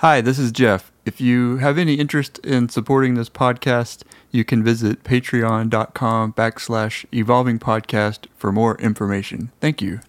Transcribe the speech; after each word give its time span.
Hi, 0.00 0.22
this 0.22 0.38
is 0.38 0.50
Jeff. 0.50 0.90
If 1.04 1.20
you 1.20 1.58
have 1.58 1.76
any 1.76 1.96
interest 1.96 2.38
in 2.38 2.70
supporting 2.70 3.16
this 3.16 3.28
podcast, 3.28 4.02
you 4.30 4.46
can 4.46 4.64
visit 4.64 5.04
patreon.com 5.04 6.32
backslash 6.32 7.04
evolving 7.12 7.58
podcast 7.58 8.24
for 8.34 8.50
more 8.50 8.78
information. 8.78 9.52
Thank 9.60 9.82
you. 9.82 10.00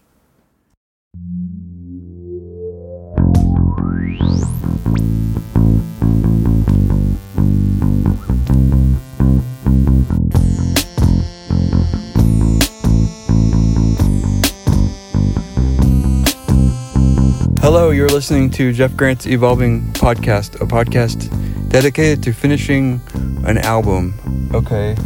Hello, 17.73 17.91
you're 17.91 18.09
listening 18.09 18.49
to 18.49 18.73
Jeff 18.73 18.97
Grant's 18.97 19.25
Evolving 19.25 19.93
Podcast, 19.93 20.55
a 20.55 20.65
podcast 20.65 21.29
dedicated 21.69 22.21
to 22.23 22.33
finishing 22.33 22.99
an 23.45 23.57
album. 23.59 24.13
Okay. 24.53 24.97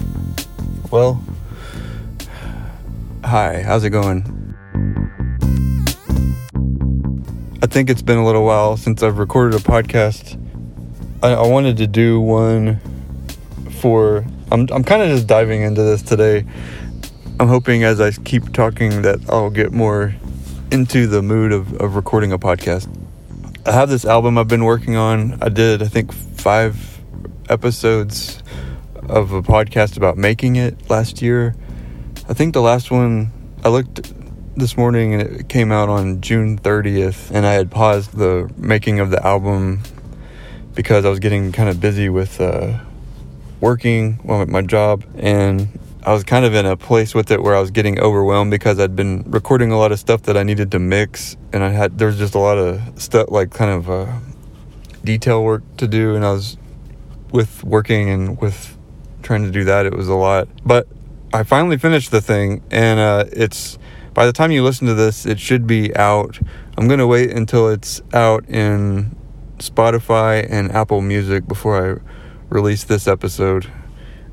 Well, 0.90 1.23
hi, 3.23 3.62
how's 3.62 3.84
it 3.84 3.91
going? 3.91 4.23
I 7.62 7.67
think 7.67 7.91
it's 7.91 8.02
been 8.02 8.17
a 8.17 8.26
little 8.26 8.43
while 8.43 8.77
since 8.77 9.04
I've 9.04 9.20
recorded 9.20 9.62
a 9.62 9.63
podcast. 9.63 10.35
I, 11.21 11.34
I 11.34 11.45
wanted 11.45 11.77
to 11.77 11.85
do 11.85 12.20
one 12.20 12.79
for. 13.79 14.26
I'm, 14.52 14.68
I'm 14.71 14.84
kind 14.84 15.04
of 15.04 15.09
just 15.09 15.27
diving 15.27 15.62
into 15.62 15.84
this 15.84 16.02
today. 16.02 16.43
I'm 17.40 17.48
hoping 17.48 17.84
as 17.84 18.02
I 18.02 18.09
keep 18.09 18.54
talking 18.54 19.04
that 19.04 19.20
I'll 19.29 19.52
get 19.52 19.71
more 19.71 20.16
into 20.72 21.08
the 21.08 21.22
mood 21.22 21.52
of, 21.52 21.74
of 21.82 21.96
recording 21.96 22.32
a 22.32 22.40
podcast. 22.40 22.90
I 23.66 23.72
have 23.72 23.90
this 23.90 24.05
album 24.05 24.38
I've 24.38 24.48
been 24.48 24.64
working 24.64 24.96
on. 24.96 25.38
I 25.41 25.50
did, 25.50 25.82
I 25.82 25.88
think, 25.88 26.12
five 26.12 27.02
episodes 27.50 28.41
of 29.10 29.32
a 29.32 29.41
podcast 29.41 29.98
about 29.98 30.18
making 30.18 30.55
it 30.55 30.90
last 30.90 31.22
year. 31.22 31.55
I 32.27 32.34
think 32.34 32.54
the 32.54 32.62
last 32.62 32.91
one 32.91 33.32
I 33.63 33.70
looked 33.70 34.13
this 34.55 34.77
morning 34.77 35.13
and 35.13 35.22
it 35.22 35.49
came 35.49 35.72
out 35.72 35.90
on 35.90 36.22
June 36.22 36.57
30th, 36.57 37.32
and 37.32 37.46
I 37.46 37.54
had 37.54 37.70
paused 37.70 38.18
the 38.18 38.52
making 38.57 39.00
of 39.00 39.10
the 39.12 39.26
album 39.26 39.82
because 40.74 41.05
I 41.05 41.10
was 41.10 41.20
getting 41.20 41.52
kind 41.52 41.70
of 41.70 41.79
busy 41.79 42.10
with 42.10 42.41
uh, 42.41 42.79
working, 43.60 44.20
well, 44.24 44.46
my 44.46 44.62
job, 44.62 45.04
and 45.18 45.68
I 46.05 46.13
was 46.13 46.23
kind 46.23 46.45
of 46.45 46.53
in 46.53 46.67
a 46.67 46.77
place 46.77 47.15
with 47.15 47.31
it 47.31 47.41
where 47.41 47.55
I 47.55 47.59
was 47.59 47.71
getting 47.71 47.99
overwhelmed 47.99 48.51
because 48.51 48.79
I'd 48.79 48.95
been 48.95 49.23
recording 49.25 49.71
a 49.71 49.77
lot 49.79 49.91
of 49.91 49.99
stuff 49.99 50.21
that 50.23 50.37
I 50.37 50.43
needed 50.43 50.70
to 50.73 50.79
mix, 50.79 51.35
and 51.51 51.63
I 51.63 51.70
had 51.70 51.98
there 51.98 52.05
was 52.05 52.20
just 52.20 52.35
a 52.35 52.39
lot 52.39 52.59
of 52.59 53.01
stuff 53.01 53.31
like 53.31 53.49
kind 53.49 53.71
of 53.71 53.89
uh, 53.89 54.20
detail 55.03 55.43
work 55.43 55.63
to 55.77 55.87
do, 55.87 56.13
and 56.13 56.23
I 56.23 56.31
was 56.31 56.57
with 57.31 57.63
working 57.63 58.11
and 58.11 58.39
with 58.39 58.77
trying 59.23 59.45
to 59.45 59.51
do 59.51 59.63
that. 59.63 59.87
It 59.87 59.95
was 59.95 60.07
a 60.07 60.13
lot, 60.13 60.48
but 60.63 60.87
I 61.33 61.41
finally 61.41 61.79
finished 61.79 62.11
the 62.11 62.21
thing, 62.21 62.61
and 62.70 62.99
uh, 62.99 63.26
it's 63.31 63.79
by 64.13 64.28
the 64.28 64.31
time 64.31 64.51
you 64.51 64.63
listen 64.63 64.85
to 64.85 64.94
this, 64.94 65.25
it 65.25 65.39
should 65.39 65.66
be 65.66 65.95
out. 65.95 66.39
I'm 66.78 66.88
gonna 66.88 67.07
wait 67.07 67.31
until 67.31 67.67
it's 67.67 68.03
out 68.13 68.47
in 68.47 69.16
Spotify 69.57 70.45
and 70.47 70.72
Apple 70.72 71.01
Music 71.01 71.47
before 71.47 71.83
I 71.83 72.00
release 72.50 72.83
this 72.83 73.07
episode 73.07 73.72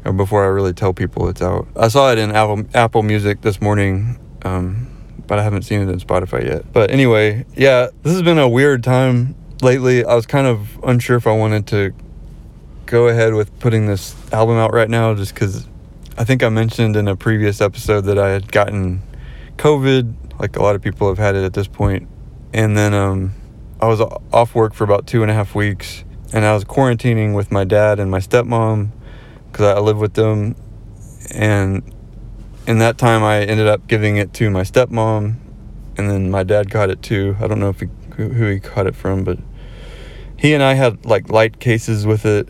or 0.05 0.13
before 0.13 0.45
I 0.45 0.49
really 0.49 0.73
tell 0.73 0.93
people 0.93 1.29
it's 1.29 1.43
out. 1.43 1.67
I 1.77 1.89
saw 1.89 2.13
it 2.13 2.19
in 2.19 2.33
Apple 2.33 2.65
Apple 2.75 3.03
Music 3.03 3.41
this 3.43 3.61
morning, 3.61 4.19
um, 4.43 4.89
but 5.27 5.39
I 5.39 5.43
haven't 5.43 5.63
seen 5.63 5.81
it 5.81 5.89
in 5.89 6.01
Spotify 6.01 6.45
yet. 6.45 6.73
But 6.73 6.91
anyway, 6.91 7.45
yeah, 7.55 7.89
this 8.03 8.13
has 8.13 8.23
been 8.23 8.39
a 8.39 8.49
weird 8.49 8.83
time 8.83 9.35
lately. 9.61 10.05
I 10.05 10.15
was 10.15 10.27
kind 10.27 10.47
of 10.47 10.83
unsure 10.85 11.17
if 11.17 11.27
I 11.27 11.33
wanted 11.33 11.67
to 11.69 11.93
go 12.87 13.09
ahead 13.09 13.35
with 13.35 13.59
putting 13.61 13.87
this 13.87 14.15
album 14.33 14.57
out 14.57 14.73
right 14.73 14.91
now, 14.91 15.15
just 15.15 15.35
because 15.35 15.67
I 16.19 16.25
think 16.25 16.43
I 16.43 16.49
mentioned 16.49 16.97
in 16.97 17.09
a 17.09 17.17
previous 17.17 17.61
episode 17.61 18.03
that 18.03 18.19
I 18.19 18.31
had 18.31 18.51
gotten 18.51 19.03
COVID, 19.57 20.41
like 20.41 20.57
a 20.57 20.63
lot 20.63 20.75
of 20.75 20.83
people 20.83 21.09
have 21.09 21.19
had 21.19 21.37
it 21.37 21.45
at 21.45 21.55
this 21.55 21.69
point, 21.69 22.09
and 22.53 22.77
then 22.77 22.93
um, 22.93 23.33
I 23.81 23.87
was 23.87 24.01
off 24.01 24.55
work 24.55 24.75
for 24.75 24.85
about 24.85 25.07
two 25.07 25.23
and 25.23 25.31
a 25.31 25.35
half 25.35 25.55
weeks, 25.55 26.05
and 26.33 26.45
I 26.45 26.55
was 26.55 26.65
quarantining 26.65 27.35
with 27.35 27.53
my 27.53 27.65
dad 27.65 28.01
and 28.01 28.11
my 28.11 28.19
stepmom 28.19 28.91
because 29.53 29.77
I 29.77 29.81
live 29.81 29.99
with 29.99 30.15
them, 30.15 30.57
and 31.31 31.83
in 32.67 32.79
that 32.79 32.97
time 32.97 33.23
I 33.23 33.43
ended 33.43 33.67
up 33.67 33.87
giving 33.87 34.17
it 34.17 34.33
to 34.35 34.51
my 34.51 34.63
stepmom, 34.63 35.37
and 35.99 36.11
then 36.11 36.31
my 36.31 36.43
dad 36.43 36.71
caught 36.71 36.89
it 36.89 37.03
too. 37.03 37.37
I 37.39 37.47
don't 37.47 37.61
know 37.61 37.69
if 37.69 37.81
he, 37.81 37.89
who, 38.17 38.31
who 38.31 38.47
he 38.47 38.61
caught 38.61 38.87
it 38.87 38.97
from, 38.97 39.25
but 39.25 39.39
he 40.39 40.55
and 40.55 40.63
I 40.63 40.75
had 40.75 41.05
like 41.05 41.29
light 41.29 41.61
cases 41.61 42.07
with 42.07 42.25
it, 42.25 42.49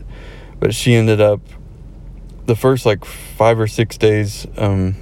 but 0.59 0.73
she 0.73 0.95
ended 0.95 1.19
up 1.19 1.41
the 2.45 2.55
first 2.55 2.85
like 2.85 3.03
five 3.05 3.59
or 3.59 3.67
six 3.67 3.97
days. 3.97 4.47
Um, 4.57 4.95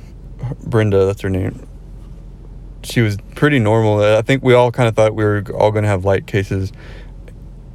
Brenda, 0.64 1.06
that's 1.06 1.22
her 1.22 1.30
name. 1.30 1.68
She 2.84 3.02
was 3.02 3.18
pretty 3.36 3.60
normal. 3.60 4.02
I 4.02 4.24
think 4.24 4.44
we 4.44 4.56
all 4.56 4.72
kind 4.72 4.90
of 4.90 4.96
thought 4.96 5.14
we 5.14 5.24
were 5.24 5.44
all 5.54 5.72
going 5.72 5.84
to 5.84 5.90
have 5.90 6.04
light 6.04 6.26
cases, 6.26 6.72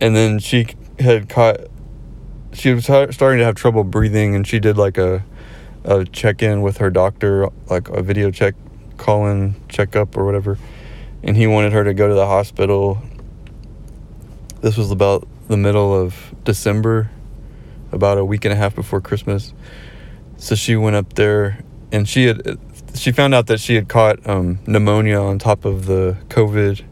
and 0.01 0.17
then 0.17 0.41
she 0.41 0.67
had 0.99 1.29
caught 1.29 1.59
she 2.57 2.73
was 2.73 2.85
starting 2.85 3.39
to 3.39 3.45
have 3.45 3.55
trouble 3.55 3.85
breathing, 3.85 4.35
and 4.35 4.47
she 4.47 4.59
did 4.59 4.79
like 4.79 4.97
a 4.99 5.23
a 5.85 6.05
check 6.05 6.43
in 6.43 6.63
with 6.63 6.79
her 6.79 6.91
doctor, 6.91 7.49
like 7.71 7.89
a 7.89 8.03
video 8.03 8.31
check, 8.31 8.55
call 8.97 9.29
in 9.29 9.55
checkup 9.69 10.17
or 10.17 10.25
whatever, 10.25 10.59
and 11.23 11.37
he 11.37 11.47
wanted 11.47 11.73
her 11.73 11.85
to 11.85 11.95
go 11.95 12.09
to 12.09 12.15
the 12.15 12.27
hospital. 12.27 13.01
This 14.63 14.77
was 14.77 14.91
about 14.91 15.29
the 15.49 15.57
middle 15.57 15.95
of 15.95 16.35
December, 16.45 17.11
about 17.93 18.19
a 18.19 18.25
week 18.25 18.45
and 18.45 18.53
a 18.53 18.57
half 18.57 18.75
before 18.75 19.01
Christmas. 19.01 19.53
So 20.39 20.55
she 20.55 20.77
went 20.77 20.97
up 20.97 21.13
there, 21.13 21.59
and 21.93 22.09
she 22.09 22.27
had 22.27 22.59
she 22.95 23.13
found 23.13 23.35
out 23.35 23.47
that 23.49 23.61
she 23.61 23.75
had 23.75 23.89
caught 23.89 24.27
um, 24.27 24.59
pneumonia 24.67 25.21
on 25.21 25.39
top 25.39 25.67
of 25.67 25.87
the 25.87 26.17
COVID, 26.29 26.83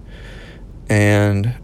and 0.88 1.54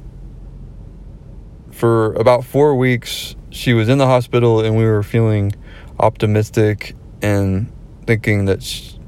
for 1.71 2.15
about 2.15 2.45
four 2.45 2.75
weeks 2.75 3.37
she 3.51 3.73
was 3.75 3.89
in 3.89 3.99
the 3.99 4.07
hospital 4.07 4.61
and 4.61 4.77
we 4.77 4.85
were 4.85 5.03
feeling 5.03 5.55
optimistic 5.99 6.95
and 7.21 7.71
thinking 8.07 8.47
that 8.47 8.63
she, 8.63 8.99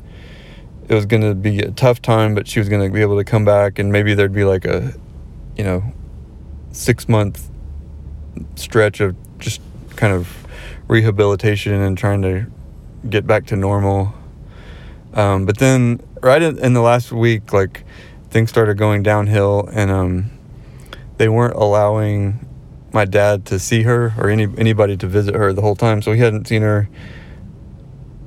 it 0.88 0.94
was 0.94 1.06
going 1.06 1.22
to 1.22 1.34
be 1.34 1.60
a 1.60 1.70
tough 1.70 2.03
time, 2.03 2.34
but 2.34 2.47
she 2.47 2.58
was 2.58 2.69
going 2.69 2.86
to 2.86 2.92
be 2.92 3.00
able 3.00 3.16
to 3.16 3.25
come 3.25 3.44
back 3.44 3.78
and 3.78 3.91
maybe 3.91 4.14
there'd 4.14 4.32
be 4.32 4.44
like 4.44 4.64
a, 4.64 4.92
you 5.56 5.64
know, 5.64 5.82
six 6.72 7.08
month 7.08 7.48
stretch 8.56 9.00
of 9.00 9.16
just 9.38 9.60
kind 9.97 10.12
of 10.12 10.47
rehabilitation 10.88 11.74
and 11.74 11.97
trying 11.97 12.22
to 12.22 12.47
get 13.09 13.26
back 13.26 13.47
to 13.47 13.56
normal. 13.56 14.12
Um, 15.14 15.47
but 15.47 15.59
then 15.59 16.00
right 16.22 16.42
in 16.42 16.72
the 16.72 16.80
last 16.80 17.12
week, 17.12 17.53
like 17.53 17.84
things 18.30 18.50
started 18.50 18.76
going 18.78 19.03
downhill 19.03 19.69
and 19.72 19.91
um, 19.91 20.30
they 21.19 21.28
weren't 21.28 21.54
allowing 21.54 22.48
my 22.92 23.04
dad 23.04 23.47
to 23.47 23.58
see 23.58 23.82
her 23.82 24.12
or 24.19 24.28
any 24.28 24.44
anybody 24.58 24.97
to 24.98 25.06
visit 25.06 25.34
her 25.34 25.53
the 25.53 25.62
whole 25.62 25.76
time. 25.76 26.03
So 26.03 26.12
he 26.12 26.20
hadn't 26.20 26.47
seen 26.47 26.62
her 26.62 26.88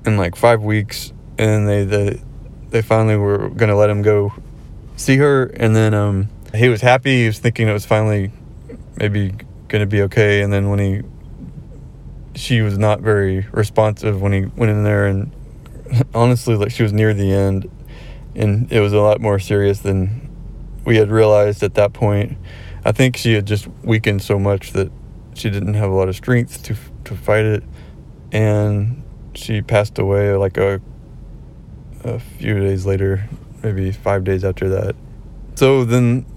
in 0.06 0.18
like 0.18 0.36
five 0.36 0.62
weeks, 0.62 1.14
and 1.38 1.68
they 1.68 1.84
they 1.84 2.22
they 2.70 2.82
finally 2.82 3.18
were 3.18 3.50
gonna 3.50 3.76
let 3.76 3.90
him 3.90 4.02
go 4.02 4.34
see 4.96 5.18
her, 5.18 5.46
and 5.46 5.76
then 5.76 5.94
um, 5.94 6.30
he 6.54 6.70
was 6.70 6.82
happy. 6.82 7.22
He 7.22 7.28
was 7.28 7.40
thinking 7.40 7.68
it 7.68 7.74
was 7.74 7.86
finally 7.86 8.32
maybe 8.98 9.34
gonna 9.68 9.86
be 9.86 10.02
okay, 10.04 10.42
and 10.42 10.52
then 10.52 10.70
when 10.70 10.80
he 10.80 11.02
she 12.36 12.62
was 12.62 12.78
not 12.78 13.00
very 13.00 13.48
responsive 13.52 14.22
when 14.22 14.34
he 14.34 14.46
went 14.46 14.72
in 14.72 14.84
there, 14.84 15.06
and 15.06 15.32
honestly, 16.14 16.56
like 16.56 16.72
she 16.72 16.84
was 16.84 16.94
near 16.94 17.14
the 17.14 17.32
end, 17.32 17.70
and 18.36 18.72
it 18.72 18.80
was 18.80 18.94
a 18.94 19.00
lot 19.00 19.22
more 19.22 19.40
serious 19.40 19.80
than 19.80 20.30
we 20.86 20.98
had 20.98 21.10
realized 21.10 21.64
at 21.64 21.76
that 21.76 21.94
point. 21.94 22.38
I 22.86 22.92
think 22.92 23.18
she 23.18 23.34
had 23.34 23.48
just 23.48 23.68
weakened 23.84 24.22
so 24.22 24.38
much 24.38 24.74
that 24.74 24.92
she 25.34 25.50
didn't 25.50 25.74
have 25.74 25.90
a 25.90 25.94
lot 25.94 26.08
of 26.08 26.16
strength 26.16 26.62
to 26.64 26.76
to 27.06 27.16
fight 27.16 27.44
it, 27.44 27.64
and 28.32 29.04
she 29.34 29.64
passed 29.64 29.98
away 29.98 30.36
like 30.36 30.58
a 30.58 30.80
a 32.04 32.20
few 32.20 32.60
days 32.60 32.86
later, 32.86 33.28
maybe 33.64 33.92
five 33.92 34.24
days 34.24 34.44
after 34.44 34.70
that. 34.70 34.96
So 35.56 35.84
then, 35.84 36.28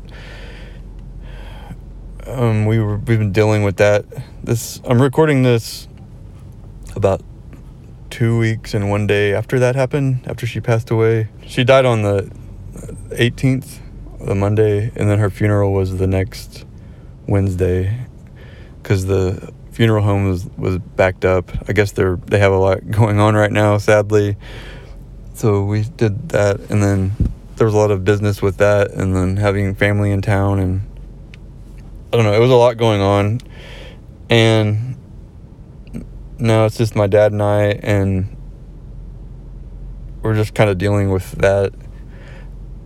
um, 2.26 2.64
we 2.64 2.78
were 2.78 2.96
we've 2.96 3.18
been 3.18 3.32
dealing 3.32 3.62
with 3.62 3.76
that. 3.76 4.06
This 4.42 4.80
I'm 4.86 5.02
recording 5.02 5.42
this 5.42 5.86
about 6.96 7.22
two 8.08 8.38
weeks 8.38 8.72
and 8.72 8.88
one 8.88 9.06
day 9.06 9.34
after 9.34 9.58
that 9.58 9.76
happened. 9.76 10.20
After 10.26 10.46
she 10.46 10.60
passed 10.60 10.90
away, 10.90 11.28
she 11.46 11.62
died 11.62 11.84
on 11.84 12.00
the 12.00 12.30
18th 13.10 13.80
the 14.20 14.34
Monday, 14.34 14.90
and 14.96 15.08
then 15.08 15.18
her 15.18 15.30
funeral 15.30 15.72
was 15.72 15.96
the 15.96 16.06
next 16.06 16.64
Wednesday 17.26 18.06
because 18.82 19.06
the 19.06 19.52
funeral 19.70 20.02
home 20.02 20.28
was, 20.28 20.46
was 20.56 20.78
backed 20.78 21.24
up. 21.24 21.50
I 21.68 21.72
guess 21.72 21.92
they're 21.92 22.16
they 22.26 22.38
have 22.38 22.52
a 22.52 22.58
lot 22.58 22.90
going 22.90 23.20
on 23.20 23.34
right 23.34 23.52
now, 23.52 23.78
sadly. 23.78 24.36
So 25.34 25.64
we 25.64 25.82
did 25.82 26.30
that, 26.30 26.58
and 26.70 26.82
then 26.82 27.12
there 27.56 27.64
was 27.66 27.74
a 27.74 27.78
lot 27.78 27.90
of 27.90 28.04
business 28.04 28.42
with 28.42 28.56
that, 28.56 28.90
and 28.92 29.14
then 29.14 29.36
having 29.36 29.74
family 29.74 30.10
in 30.10 30.22
town, 30.22 30.58
and 30.58 30.80
I 32.12 32.16
don't 32.16 32.24
know. 32.24 32.32
It 32.32 32.40
was 32.40 32.50
a 32.50 32.56
lot 32.56 32.76
going 32.76 33.00
on, 33.00 33.40
and 34.28 34.96
now 36.38 36.64
it's 36.64 36.76
just 36.76 36.96
my 36.96 37.06
dad 37.06 37.32
and 37.32 37.42
I, 37.42 37.66
and 37.82 38.36
we're 40.22 40.34
just 40.34 40.54
kind 40.54 40.70
of 40.70 40.78
dealing 40.78 41.10
with 41.10 41.30
that. 41.32 41.72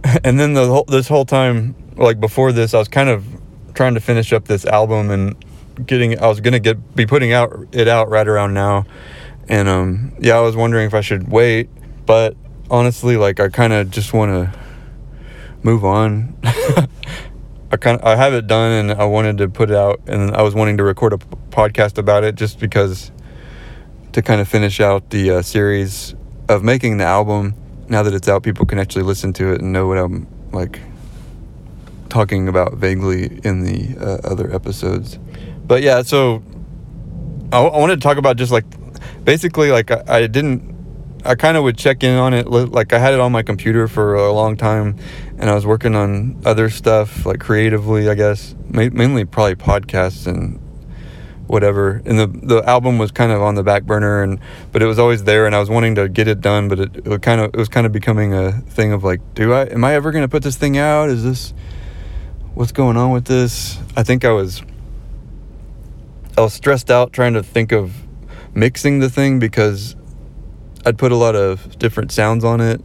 And 0.24 0.38
then 0.38 0.54
the 0.54 0.66
whole, 0.66 0.84
this 0.84 1.06
whole 1.06 1.24
time, 1.24 1.76
like 1.96 2.18
before 2.18 2.50
this, 2.50 2.74
I 2.74 2.78
was 2.78 2.88
kind 2.88 3.08
of 3.08 3.24
trying 3.74 3.94
to 3.94 4.00
finish 4.00 4.32
up 4.32 4.46
this 4.46 4.64
album 4.64 5.10
and 5.10 5.36
getting. 5.86 6.18
I 6.18 6.26
was 6.26 6.40
gonna 6.40 6.58
get 6.58 6.96
be 6.96 7.06
putting 7.06 7.32
out 7.32 7.68
it 7.72 7.86
out 7.86 8.10
right 8.10 8.26
around 8.26 8.52
now, 8.52 8.84
and 9.48 9.68
um, 9.68 10.12
yeah, 10.18 10.36
I 10.36 10.40
was 10.40 10.56
wondering 10.56 10.86
if 10.86 10.94
I 10.94 11.02
should 11.02 11.30
wait, 11.30 11.70
but 12.04 12.36
honestly, 12.68 13.16
like 13.16 13.38
I 13.38 13.48
kind 13.48 13.72
of 13.72 13.90
just 13.90 14.12
want 14.12 14.32
to 14.32 14.58
move 15.62 15.84
on. 15.84 16.36
I 16.44 17.76
kind 17.78 17.98
of 17.98 18.04
I 18.04 18.16
have 18.16 18.34
it 18.34 18.46
done 18.46 18.72
and 18.72 19.00
I 19.00 19.04
wanted 19.04 19.38
to 19.38 19.48
put 19.48 19.70
it 19.70 19.76
out 19.76 20.00
and 20.06 20.32
I 20.32 20.42
was 20.42 20.54
wanting 20.54 20.76
to 20.76 20.84
record 20.84 21.12
a 21.12 21.18
podcast 21.50 21.96
about 21.96 22.24
it 22.24 22.34
just 22.34 22.58
because 22.58 23.10
to 24.12 24.20
kind 24.20 24.40
of 24.40 24.48
finish 24.48 24.80
out 24.80 25.10
the 25.10 25.30
uh, 25.30 25.42
series 25.42 26.14
of 26.48 26.62
making 26.62 26.98
the 26.98 27.04
album. 27.04 27.54
Now 27.92 28.02
that 28.02 28.14
it's 28.14 28.26
out, 28.26 28.42
people 28.42 28.64
can 28.64 28.78
actually 28.78 29.02
listen 29.02 29.34
to 29.34 29.52
it 29.52 29.60
and 29.60 29.70
know 29.70 29.86
what 29.86 29.98
I'm 29.98 30.26
like 30.50 30.80
talking 32.08 32.48
about 32.48 32.72
vaguely 32.72 33.38
in 33.44 33.64
the 33.64 33.98
uh, 34.00 34.26
other 34.26 34.50
episodes. 34.50 35.18
But 35.66 35.82
yeah, 35.82 36.00
so 36.00 36.42
I, 37.52 37.58
I 37.60 37.78
wanted 37.78 37.96
to 37.96 38.00
talk 38.00 38.16
about 38.16 38.38
just 38.38 38.50
like 38.50 38.64
basically 39.26 39.70
like 39.70 39.90
I, 39.90 40.02
I 40.08 40.26
didn't 40.26 40.72
I 41.26 41.34
kind 41.34 41.58
of 41.58 41.64
would 41.64 41.76
check 41.76 42.02
in 42.02 42.16
on 42.16 42.32
it. 42.32 42.48
Like 42.48 42.94
I 42.94 42.98
had 42.98 43.12
it 43.12 43.20
on 43.20 43.30
my 43.30 43.42
computer 43.42 43.86
for 43.88 44.14
a 44.14 44.32
long 44.32 44.56
time, 44.56 44.96
and 45.36 45.50
I 45.50 45.54
was 45.54 45.66
working 45.66 45.94
on 45.94 46.40
other 46.46 46.70
stuff, 46.70 47.26
like 47.26 47.40
creatively, 47.40 48.08
I 48.08 48.14
guess, 48.14 48.54
mainly 48.70 49.26
probably 49.26 49.54
podcasts 49.54 50.26
and 50.26 50.61
whatever. 51.46 52.02
And 52.04 52.18
the 52.18 52.26
the 52.26 52.62
album 52.68 52.98
was 52.98 53.10
kind 53.10 53.32
of 53.32 53.42
on 53.42 53.54
the 53.54 53.62
back 53.62 53.84
burner, 53.84 54.22
and 54.22 54.38
but 54.72 54.82
it 54.82 54.86
was 54.86 54.98
always 54.98 55.24
there, 55.24 55.46
and 55.46 55.54
I 55.54 55.60
was 55.60 55.70
wanting 55.70 55.94
to 55.96 56.08
get 56.08 56.28
it 56.28 56.40
done, 56.40 56.68
but 56.68 56.80
it, 56.80 57.06
it 57.06 57.22
kind 57.22 57.40
of 57.40 57.54
it 57.54 57.56
was 57.56 57.68
kind 57.68 57.86
of 57.86 57.92
becoming 57.92 58.34
a 58.34 58.52
thing 58.52 58.92
of 58.92 59.04
like, 59.04 59.20
do 59.34 59.52
I 59.52 59.64
am 59.64 59.84
I 59.84 59.94
ever 59.94 60.12
to 60.12 60.28
put 60.28 60.42
this 60.42 60.56
thing 60.56 60.78
out? 60.78 61.08
Is 61.08 61.24
this 61.24 61.54
what's 62.54 62.72
going 62.72 62.96
on 62.96 63.10
with 63.10 63.26
this? 63.26 63.78
I 63.96 64.02
think 64.02 64.24
I 64.24 64.32
was 64.32 64.62
I 66.36 66.40
was 66.40 66.54
stressed 66.54 66.90
out 66.90 67.12
trying 67.12 67.34
to 67.34 67.42
think 67.42 67.72
of 67.72 67.94
mixing 68.54 69.00
the 69.00 69.10
thing 69.10 69.38
because 69.38 69.96
I'd 70.84 70.98
put 70.98 71.12
a 71.12 71.16
lot 71.16 71.36
of 71.36 71.78
different 71.78 72.12
sounds 72.12 72.44
on 72.44 72.60
it, 72.60 72.80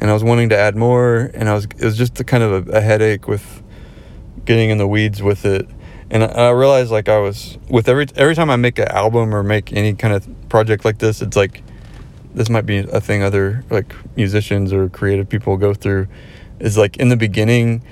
and 0.00 0.10
I 0.10 0.12
was 0.12 0.24
wanting 0.24 0.50
to 0.50 0.56
add 0.56 0.76
more, 0.76 1.30
and 1.34 1.48
I 1.48 1.54
was 1.54 1.64
it 1.64 1.84
was 1.84 1.96
just 1.96 2.20
a 2.20 2.24
kind 2.24 2.42
of 2.42 2.68
a, 2.68 2.72
a 2.72 2.80
headache 2.80 3.26
with 3.26 3.62
getting 4.44 4.70
in 4.70 4.78
the 4.78 4.86
weeds 4.86 5.22
with 5.22 5.44
it. 5.44 5.68
And 6.10 6.24
I, 6.24 6.50
realized 6.50 6.90
like 6.90 7.08
I 7.08 7.18
was 7.18 7.56
with 7.68 7.88
every 7.88 8.06
every 8.16 8.34
time 8.34 8.50
I 8.50 8.56
make 8.56 8.78
an 8.80 8.88
album 8.88 9.32
or 9.32 9.44
make 9.44 9.72
any 9.72 9.94
kind 9.94 10.12
of 10.12 10.26
project 10.48 10.84
like 10.84 10.98
this, 10.98 11.22
it's 11.22 11.36
like 11.36 11.62
this 12.34 12.50
might 12.50 12.66
be 12.66 12.78
a 12.78 13.00
thing 13.00 13.22
other 13.22 13.64
like 13.70 13.94
musicians 14.16 14.72
or 14.72 14.88
creative 14.88 15.28
people 15.28 15.56
go 15.56 15.72
through. 15.72 16.08
Is 16.58 16.76
like 16.76 16.96
in 16.96 17.10
the 17.10 17.16
beginning 17.16 17.82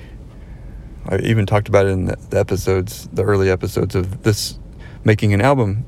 I 1.09 1.19
even 1.19 1.47
talked 1.47 1.69
about 1.69 1.87
it 1.87 1.91
in 1.91 2.07
the, 2.07 2.17
the 2.31 2.41
episodes 2.41 3.09
the 3.13 3.23
early 3.23 3.51
episodes 3.51 3.95
of 3.95 4.25
this 4.25 4.59
making 5.05 5.33
an 5.33 5.41
album 5.41 5.85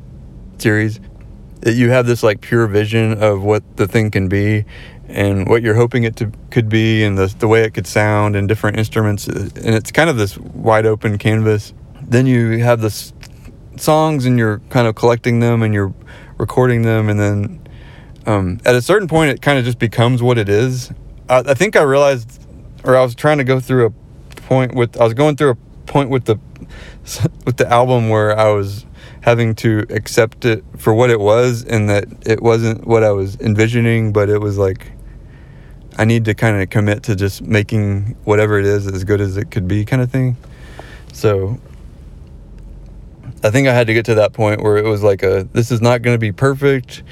series. 0.59 1.01
That 1.63 1.75
you 1.75 1.91
have 1.91 2.07
this 2.07 2.23
like 2.23 2.41
pure 2.41 2.67
vision 2.69 3.23
of 3.23 3.43
what 3.43 3.77
the 3.77 3.87
thing 3.87 4.11
can 4.11 4.29
be 4.29 4.65
and 5.09 5.49
what 5.49 5.63
you're 5.63 5.75
hoping 5.75 6.05
it 6.05 6.17
to 6.17 6.33
could 6.51 6.69
be 6.69 7.03
and 7.03 7.19
the, 7.19 7.27
the 7.27 7.49
way 7.49 7.65
it 7.65 7.75
could 7.75 7.87
sound 7.87 8.37
and 8.37 8.49
different 8.49 8.79
instruments. 8.79 9.27
And 9.27 9.75
it's 9.75 9.91
kind 9.91 10.09
of 10.09 10.17
this 10.17 10.39
wide 10.39 10.87
open 10.87 11.19
canvas 11.19 11.75
then 12.11 12.27
you 12.27 12.59
have 12.59 12.81
the 12.81 12.91
songs 13.77 14.27
and 14.27 14.39
you're 14.39 14.59
kind 14.69 14.87
of 14.87 14.95
collecting 14.95 15.41
them 15.41 15.63
and 15.63 15.73
you're 15.73 15.95
recording 16.37 16.83
them 16.83 17.09
and 17.09 17.19
then 17.19 17.69
um, 18.27 18.61
at 18.67 18.75
a 18.75 18.83
certain 18.83 19.09
point 19.09 19.31
it 19.31 19.41
kind 19.41 19.59
of 19.59 19.65
just 19.65 19.79
becomes 19.79 20.23
what 20.23 20.37
it 20.37 20.49
is 20.49 20.93
I, 21.29 21.39
I 21.39 21.55
think 21.55 21.77
i 21.77 21.83
realized 21.83 22.45
or 22.85 22.97
i 22.97 23.03
was 23.03 23.15
trying 23.15 23.39
to 23.39 23.45
go 23.45 23.59
through 23.59 23.87
a 23.87 23.91
point 24.43 24.75
with 24.75 25.01
i 25.01 25.05
was 25.05 25.15
going 25.15 25.37
through 25.37 25.51
a 25.51 25.55
point 25.87 26.11
with 26.11 26.27
the 26.27 26.37
with 27.47 27.57
the 27.57 27.67
album 27.69 28.11
where 28.11 28.39
i 28.39 28.51
was 28.51 28.85
having 29.21 29.55
to 29.55 29.87
accept 29.91 30.45
it 30.45 30.65
for 30.79 30.95
what 30.95 31.11
it 31.11 31.21
was 31.21 31.65
and 31.65 31.89
that 31.91 32.05
it 32.27 32.43
wasn't 32.43 32.87
what 32.87 33.05
I 33.05 33.11
was 33.11 33.37
envisioning, 33.41 34.13
but 34.13 34.29
it 34.29 34.39
was 34.39 34.57
like 34.57 34.93
I 35.99 36.05
need 36.05 36.25
to 36.27 36.35
kind 36.35 36.63
of 36.63 36.71
commit 36.71 37.03
to 37.05 37.17
just 37.17 37.43
making 37.43 38.17
whatever 38.25 38.59
it 38.59 38.65
is 38.65 38.87
as 38.87 39.05
good 39.05 39.21
as 39.21 39.37
it 39.37 39.51
could 39.51 39.69
be 39.69 39.85
kind 39.85 40.01
of 40.01 40.11
thing. 40.11 40.37
So 41.13 41.59
I 43.43 43.51
think 43.51 43.69
I 43.69 43.73
had 43.73 43.87
to 43.87 43.95
get 43.95 44.05
to 44.07 44.17
that 44.17 44.33
point 44.33 44.63
where 44.63 44.77
it 44.77 44.85
was 44.85 45.03
like 45.03 45.23
a 45.23 45.49
this 45.53 45.71
is 45.71 45.81
not 45.81 46.03
going 46.03 46.15
to 46.15 46.19
be 46.19 46.33
perfect. 46.33 47.03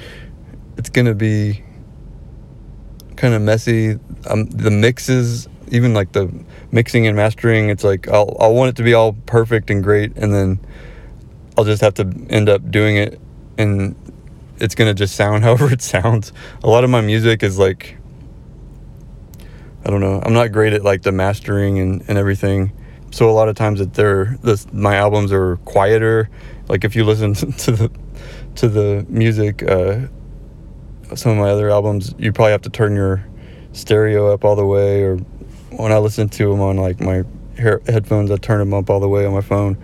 It's 0.77 0.89
going 0.89 1.07
to 1.07 1.15
be 1.15 1.63
kind 3.15 3.33
of 3.33 3.41
messy. 3.41 3.99
Um, 4.29 4.45
the 4.45 4.71
mixes, 4.71 5.47
even 5.69 5.93
like 5.93 6.11
the 6.11 6.31
mixing 6.71 7.07
and 7.07 7.15
mastering, 7.15 7.69
it's 7.69 7.83
like 7.83 8.07
I'll 8.07 8.37
I'll 8.39 8.53
want 8.53 8.69
it 8.69 8.75
to 8.77 8.83
be 8.83 8.93
all 8.93 9.13
perfect 9.25 9.71
and 9.71 9.83
great 9.83 10.15
and 10.17 10.33
then 10.33 10.59
I'll 11.57 11.65
just 11.65 11.81
have 11.81 11.95
to 11.95 12.03
end 12.29 12.47
up 12.47 12.69
doing 12.69 12.97
it 12.97 13.19
and 13.57 13.95
it's 14.57 14.75
going 14.75 14.89
to 14.89 14.93
just 14.93 15.15
sound 15.15 15.43
however 15.45 15.71
it 15.71 15.81
sounds. 15.81 16.31
A 16.63 16.69
lot 16.69 16.83
of 16.83 16.91
my 16.91 17.01
music 17.01 17.41
is 17.41 17.57
like 17.57 17.97
I 19.83 19.89
don't 19.89 20.01
know. 20.01 20.21
I'm 20.23 20.33
not 20.33 20.51
great 20.51 20.73
at 20.73 20.83
like 20.83 21.01
the 21.01 21.11
mastering 21.11 21.79
and, 21.79 22.03
and 22.07 22.17
everything. 22.17 22.71
So 23.11 23.29
a 23.29 23.31
lot 23.31 23.49
of 23.49 23.55
times 23.55 23.79
that 23.79 23.93
they're 23.93 24.37
this 24.43 24.71
my 24.71 24.95
albums 24.95 25.31
are 25.31 25.57
quieter. 25.57 26.29
Like 26.67 26.83
if 26.83 26.95
you 26.95 27.03
listen 27.03 27.33
to 27.33 27.71
the 27.71 27.91
to 28.55 28.67
the 28.67 29.05
music 29.09 29.63
uh, 29.63 30.07
some 31.15 31.31
of 31.31 31.37
my 31.37 31.49
other 31.49 31.69
albums, 31.69 32.13
you 32.17 32.31
probably 32.31 32.51
have 32.51 32.61
to 32.63 32.69
turn 32.69 32.95
your 32.95 33.25
stereo 33.71 34.31
up 34.31 34.43
all 34.45 34.55
the 34.55 34.65
way 34.65 35.03
or 35.03 35.17
when 35.71 35.91
I 35.91 35.97
listen 35.97 36.29
to 36.29 36.49
them 36.49 36.61
on 36.61 36.77
like 36.77 36.99
my 36.99 37.23
headphones, 37.57 38.31
I 38.31 38.37
turn 38.37 38.59
them 38.59 38.73
up 38.73 38.89
all 38.89 38.99
the 38.99 39.07
way 39.07 39.25
on 39.25 39.33
my 39.33 39.41
phone. 39.41 39.77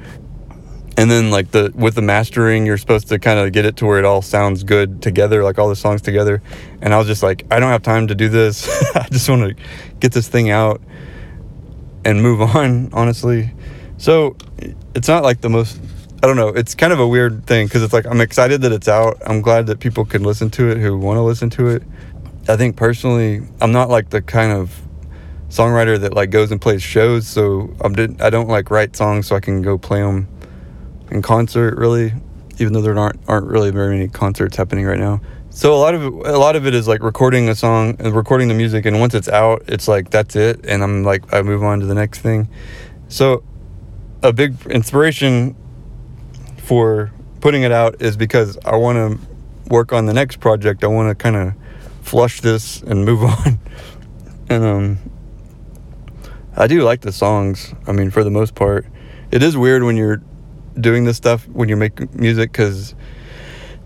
And 0.98 1.12
then 1.12 1.30
like 1.30 1.52
the 1.52 1.74
with 1.76 1.96
the 1.96 2.02
mastering 2.02 2.66
you're 2.66 2.78
supposed 2.78 3.10
to 3.10 3.20
kind 3.20 3.40
of 3.40 3.52
get 3.52 3.66
it 3.66 3.76
to 3.78 3.86
where 3.86 4.00
it 4.00 4.06
all 4.06 4.22
sounds 4.22 4.64
good 4.64 5.02
together 5.02 5.44
like 5.44 5.60
all 5.60 5.68
the 5.68 5.76
songs 5.76 6.02
together. 6.02 6.42
And 6.82 6.94
i 6.94 6.98
was 6.98 7.08
just 7.08 7.24
like 7.24 7.46
i 7.52 7.60
don't 7.60 7.72
have 7.72 7.82
time 7.82 8.08
to 8.08 8.16
do 8.16 8.30
this. 8.30 8.70
I 8.96 9.08
just 9.10 9.28
want 9.28 9.58
to 9.58 9.64
get 10.00 10.12
this 10.12 10.28
thing 10.28 10.52
out 10.52 10.82
and 12.06 12.22
move 12.22 12.40
on 12.56 12.90
honestly. 12.94 13.52
So 13.98 14.38
it's 14.94 15.08
not 15.08 15.24
like 15.24 15.42
the 15.42 15.50
most 15.50 15.80
i 16.24 16.28
don't 16.28 16.38
know 16.38 16.48
it's 16.48 16.74
kind 16.74 16.94
of 16.94 17.00
a 17.00 17.08
weird 17.08 17.46
thing 17.46 17.68
because 17.68 17.84
it's 17.84 17.94
like 17.94 18.08
i'm 18.08 18.22
excited 18.22 18.62
that 18.62 18.72
it's 18.72 18.88
out. 18.88 19.18
I'm 19.26 19.42
glad 19.42 19.68
that 19.68 19.80
people 19.80 20.06
can 20.06 20.24
listen 20.24 20.50
to 20.52 20.70
it 20.70 20.78
who 20.78 20.98
want 20.98 21.18
to 21.18 21.22
listen 21.22 21.50
to 21.52 21.68
it. 21.68 21.84
I 22.48 22.56
think 22.56 22.78
personally 22.78 23.42
i'm 23.62 23.72
not 23.72 23.90
like 23.90 24.10
the 24.10 24.22
kind 24.22 24.52
of 24.52 24.82
songwriter 25.50 26.00
that 26.00 26.14
like 26.14 26.32
goes 26.32 26.52
and 26.52 26.60
plays 26.60 26.82
shows 26.82 27.28
so 27.28 27.74
i'm 27.82 27.94
did 27.94 28.22
i 28.22 28.30
don't 28.30 28.48
like 28.48 28.72
write 28.72 28.96
songs 28.96 29.28
so 29.28 29.36
i 29.36 29.40
can 29.40 29.62
go 29.62 29.78
play 29.78 30.02
them 30.02 30.28
in 31.12 31.22
concert 31.22 31.78
really 31.78 32.14
even 32.58 32.74
though 32.74 32.82
there 32.82 32.98
aren't 32.98 33.20
aren't 33.28 33.48
really 33.48 33.72
very 33.72 33.96
many 33.96 34.08
concerts 34.08 34.58
happening 34.58 34.86
right 34.86 35.00
now 35.00 35.22
so 35.56 35.74
a 35.74 35.80
lot 35.80 35.96
of 35.96 36.04
a 36.04 36.38
lot 36.38 36.58
of 36.58 36.68
it 36.68 36.76
is 36.76 36.86
like 36.86 37.02
recording 37.02 37.48
a 37.48 37.56
song 37.56 37.96
and 38.00 38.14
recording 38.14 38.50
the 38.50 38.54
music 38.54 38.86
and 38.86 39.00
once 39.00 39.14
it's 39.14 39.30
out 39.30 39.64
it's 39.70 39.88
like 39.88 40.10
that's 40.10 40.36
it 40.36 40.66
and 40.66 40.84
i'm 40.84 41.06
like 41.06 41.34
i 41.34 41.42
move 41.42 41.64
on 41.64 41.80
to 41.80 41.86
the 41.86 41.96
next 41.96 42.20
thing. 42.20 42.50
So 43.08 43.42
a 44.22 44.34
big 44.34 44.58
inspiration 44.66 45.56
for 46.58 47.14
putting 47.40 47.64
it 47.64 47.72
out 47.72 48.02
is 48.02 48.18
because 48.18 48.58
i 48.66 48.76
want 48.76 48.98
to 48.98 49.28
work 49.70 49.94
on 49.94 50.08
the 50.08 50.14
next 50.14 50.42
project. 50.42 50.84
I 50.84 50.88
want 50.88 51.08
to 51.10 51.16
kind 51.16 51.38
of 51.38 51.54
flush 52.02 52.42
this 52.42 52.82
and 52.82 53.06
move 53.06 53.24
on. 53.24 53.58
And 54.50 54.64
um 54.66 55.00
i 56.58 56.68
do 56.68 56.82
like 56.82 57.00
the 57.00 57.14
songs 57.14 57.74
i 57.88 57.94
mean 57.94 58.12
for 58.12 58.26
the 58.26 58.30
most 58.30 58.56
part. 58.56 58.86
It 59.32 59.42
is 59.42 59.56
weird 59.56 59.84
when 59.84 59.96
you're 59.96 60.22
doing 60.78 61.06
this 61.06 61.16
stuff 61.16 61.48
when 61.48 61.70
you 61.70 61.78
make 61.78 62.14
music 62.14 62.52
because 62.52 62.94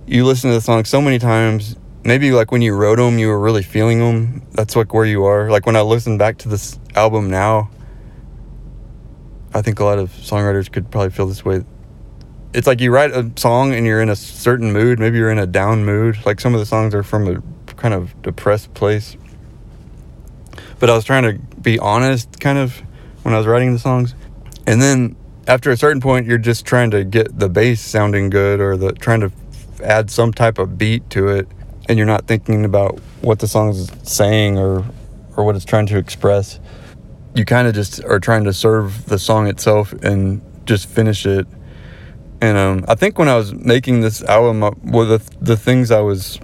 you 0.10 0.26
listen 0.26 0.50
to 0.50 0.56
the 0.56 0.62
song 0.62 0.84
so 0.86 1.00
many 1.02 1.20
times. 1.20 1.76
Maybe 2.04 2.32
like 2.32 2.52
when 2.52 2.64
you 2.64 2.76
wrote 2.76 2.96
them, 2.96 3.20
you 3.20 3.28
were 3.28 3.40
really 3.40 3.62
feeling 3.62 4.00
them. 4.00 4.42
That's 4.54 4.76
like 4.76 4.92
where 4.92 5.06
you 5.06 5.26
are. 5.26 5.52
Like 5.52 5.68
when 5.68 5.76
I 5.76 5.82
listen 5.82 6.18
back 6.18 6.40
to 6.40 6.50
this 6.50 6.80
album 6.96 7.30
now, 7.30 7.70
I 9.54 9.62
think 9.62 9.80
a 9.80 9.84
lot 9.84 10.00
of 10.00 10.10
songwriters 10.10 10.72
could 10.72 10.90
probably 10.90 11.12
feel 11.12 11.28
this 11.28 11.46
way. 11.46 11.64
It's 12.56 12.66
like 12.66 12.82
you 12.82 12.92
write 12.92 13.12
a 13.12 13.32
song 13.36 13.76
and 13.76 13.86
you're 13.86 14.02
in 14.02 14.10
a 14.10 14.16
certain 14.16 14.74
mood. 14.74 14.98
Maybe 14.98 15.20
you're 15.20 15.30
in 15.30 15.38
a 15.38 15.46
down 15.46 15.86
mood. 15.86 16.18
Like 16.26 16.40
some 16.40 16.56
of 16.56 16.60
the 16.60 16.66
songs 16.66 16.96
are 16.96 17.04
from 17.04 17.28
a 17.28 17.74
kind 17.74 17.94
of 17.94 18.20
depressed 18.24 18.74
place. 18.74 19.16
But 20.80 20.90
I 20.90 20.96
was 20.96 21.06
trying 21.06 21.24
to 21.24 21.34
be 21.58 21.78
honest, 21.78 22.40
kind 22.40 22.58
of, 22.58 22.82
when 23.22 23.36
I 23.36 23.38
was 23.38 23.46
writing 23.46 23.74
the 23.74 23.80
songs. 23.80 24.16
And 24.66 24.82
then 24.82 25.16
after 25.48 25.70
a 25.70 25.78
certain 25.78 26.02
point, 26.02 26.26
you're 26.26 26.40
just 26.40 26.66
trying 26.66 26.90
to 26.92 27.04
get 27.04 27.38
the 27.38 27.50
bass 27.50 27.80
sounding 27.80 28.32
good 28.32 28.60
or 28.60 28.76
the 28.76 28.94
trying 28.94 29.20
to 29.20 29.32
add 29.82 30.10
some 30.10 30.34
type 30.34 30.58
of 30.58 30.78
beat 30.78 31.10
to 31.12 31.28
it, 31.30 31.48
and 31.88 31.98
you're 31.98 32.08
not 32.08 32.28
thinking 32.28 32.66
about 32.66 33.00
what 33.22 33.40
the 33.40 33.48
song's 33.48 33.92
saying 34.10 34.58
or 34.58 34.86
or 35.36 35.44
what 35.44 35.56
it's 35.56 35.66
trying 35.66 35.86
to 35.88 35.98
express. 35.98 36.60
You 37.36 37.46
kind 37.46 37.68
of 37.68 37.74
just 37.74 38.04
are 38.04 38.20
trying 38.20 38.44
to 38.46 38.54
serve 38.54 39.06
the 39.06 39.20
song 39.20 39.48
itself 39.48 39.94
and 39.94 40.42
just 40.66 40.88
finish 40.88 41.26
it. 41.26 41.48
And 42.42 42.58
um, 42.58 42.86
I 42.88 42.96
think 42.96 43.18
when 43.18 43.28
I 43.28 43.36
was 43.36 43.54
making 43.54 44.02
this 44.02 44.22
album, 44.24 44.64
uh, 44.64 44.72
well, 44.84 45.06
the 45.06 45.22
the 45.42 45.58
things 45.58 45.92
I 45.92 46.00
was 46.00 46.40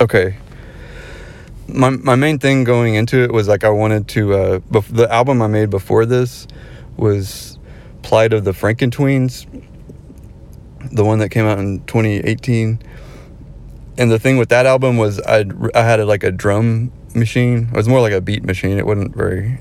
okay. 0.00 0.36
My 1.68 1.90
my 1.90 2.14
main 2.14 2.38
thing 2.38 2.64
going 2.64 2.94
into 2.94 3.22
it 3.22 3.32
was 3.32 3.48
like 3.48 3.64
I 3.64 3.70
wanted 3.70 4.08
to. 4.08 4.34
Uh, 4.34 4.58
bef- 4.60 4.94
the 4.94 5.12
album 5.12 5.42
I 5.42 5.48
made 5.48 5.70
before 5.70 6.06
this 6.06 6.46
was 6.96 7.58
Plight 8.02 8.32
of 8.32 8.44
the 8.44 8.52
Frankentweens, 8.52 9.46
the 10.92 11.04
one 11.04 11.18
that 11.18 11.30
came 11.30 11.44
out 11.44 11.58
in 11.58 11.84
2018. 11.86 12.80
And 13.98 14.10
the 14.10 14.18
thing 14.18 14.36
with 14.36 14.50
that 14.50 14.66
album 14.66 14.96
was 14.96 15.20
I 15.20 15.44
I 15.74 15.82
had 15.82 16.00
a, 16.00 16.06
like 16.06 16.22
a 16.22 16.30
drum 16.30 16.92
machine. 17.14 17.68
It 17.72 17.76
was 17.76 17.88
more 17.88 18.00
like 18.00 18.12
a 18.12 18.20
beat 18.20 18.44
machine. 18.44 18.78
It 18.78 18.86
wasn't 18.86 19.16
very 19.16 19.60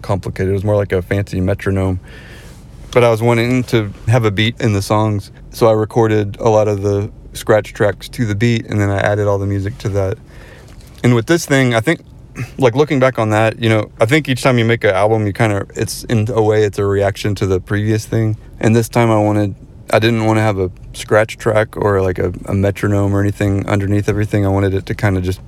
complicated. 0.00 0.50
It 0.50 0.54
was 0.54 0.64
more 0.64 0.76
like 0.76 0.92
a 0.92 1.02
fancy 1.02 1.40
metronome 1.40 2.00
but 2.92 3.02
I 3.02 3.10
was 3.10 3.22
wanting 3.22 3.64
to 3.64 3.90
have 4.06 4.24
a 4.24 4.30
beat 4.30 4.60
in 4.60 4.74
the 4.74 4.82
songs, 4.82 5.32
so 5.50 5.66
I 5.66 5.72
recorded 5.72 6.36
a 6.36 6.50
lot 6.50 6.68
of 6.68 6.82
the 6.82 7.10
scratch 7.32 7.72
tracks 7.72 8.08
to 8.10 8.26
the 8.26 8.34
beat, 8.34 8.66
and 8.66 8.78
then 8.78 8.90
I 8.90 8.98
added 8.98 9.26
all 9.26 9.38
the 9.38 9.46
music 9.46 9.78
to 9.78 9.88
that. 9.90 10.18
And 11.02 11.14
with 11.14 11.26
this 11.26 11.46
thing, 11.46 11.74
I 11.74 11.80
think, 11.80 12.02
like 12.58 12.74
looking 12.74 13.00
back 13.00 13.18
on 13.18 13.30
that, 13.30 13.58
you 13.58 13.70
know, 13.70 13.90
I 13.98 14.04
think 14.04 14.28
each 14.28 14.42
time 14.42 14.58
you 14.58 14.66
make 14.66 14.84
an 14.84 14.94
album, 14.94 15.26
you 15.26 15.32
kind 15.32 15.54
of, 15.54 15.70
it's 15.74 16.04
in 16.04 16.28
a 16.30 16.42
way, 16.42 16.64
it's 16.64 16.78
a 16.78 16.84
reaction 16.84 17.34
to 17.36 17.46
the 17.46 17.60
previous 17.60 18.04
thing. 18.04 18.36
And 18.60 18.76
this 18.76 18.90
time 18.90 19.10
I 19.10 19.18
wanted, 19.18 19.54
I 19.90 19.98
didn't 19.98 20.24
want 20.24 20.38
to 20.38 20.42
have 20.42 20.58
a 20.58 20.70
scratch 20.92 21.36
track 21.36 21.76
or 21.76 22.00
like 22.00 22.18
a, 22.18 22.32
a 22.46 22.54
metronome 22.54 23.14
or 23.14 23.20
anything 23.20 23.66
underneath 23.68 24.08
everything. 24.08 24.46
I 24.46 24.48
wanted 24.48 24.74
it 24.74 24.86
to 24.86 24.94
kind 24.94 25.16
of 25.16 25.22
just, 25.22 25.40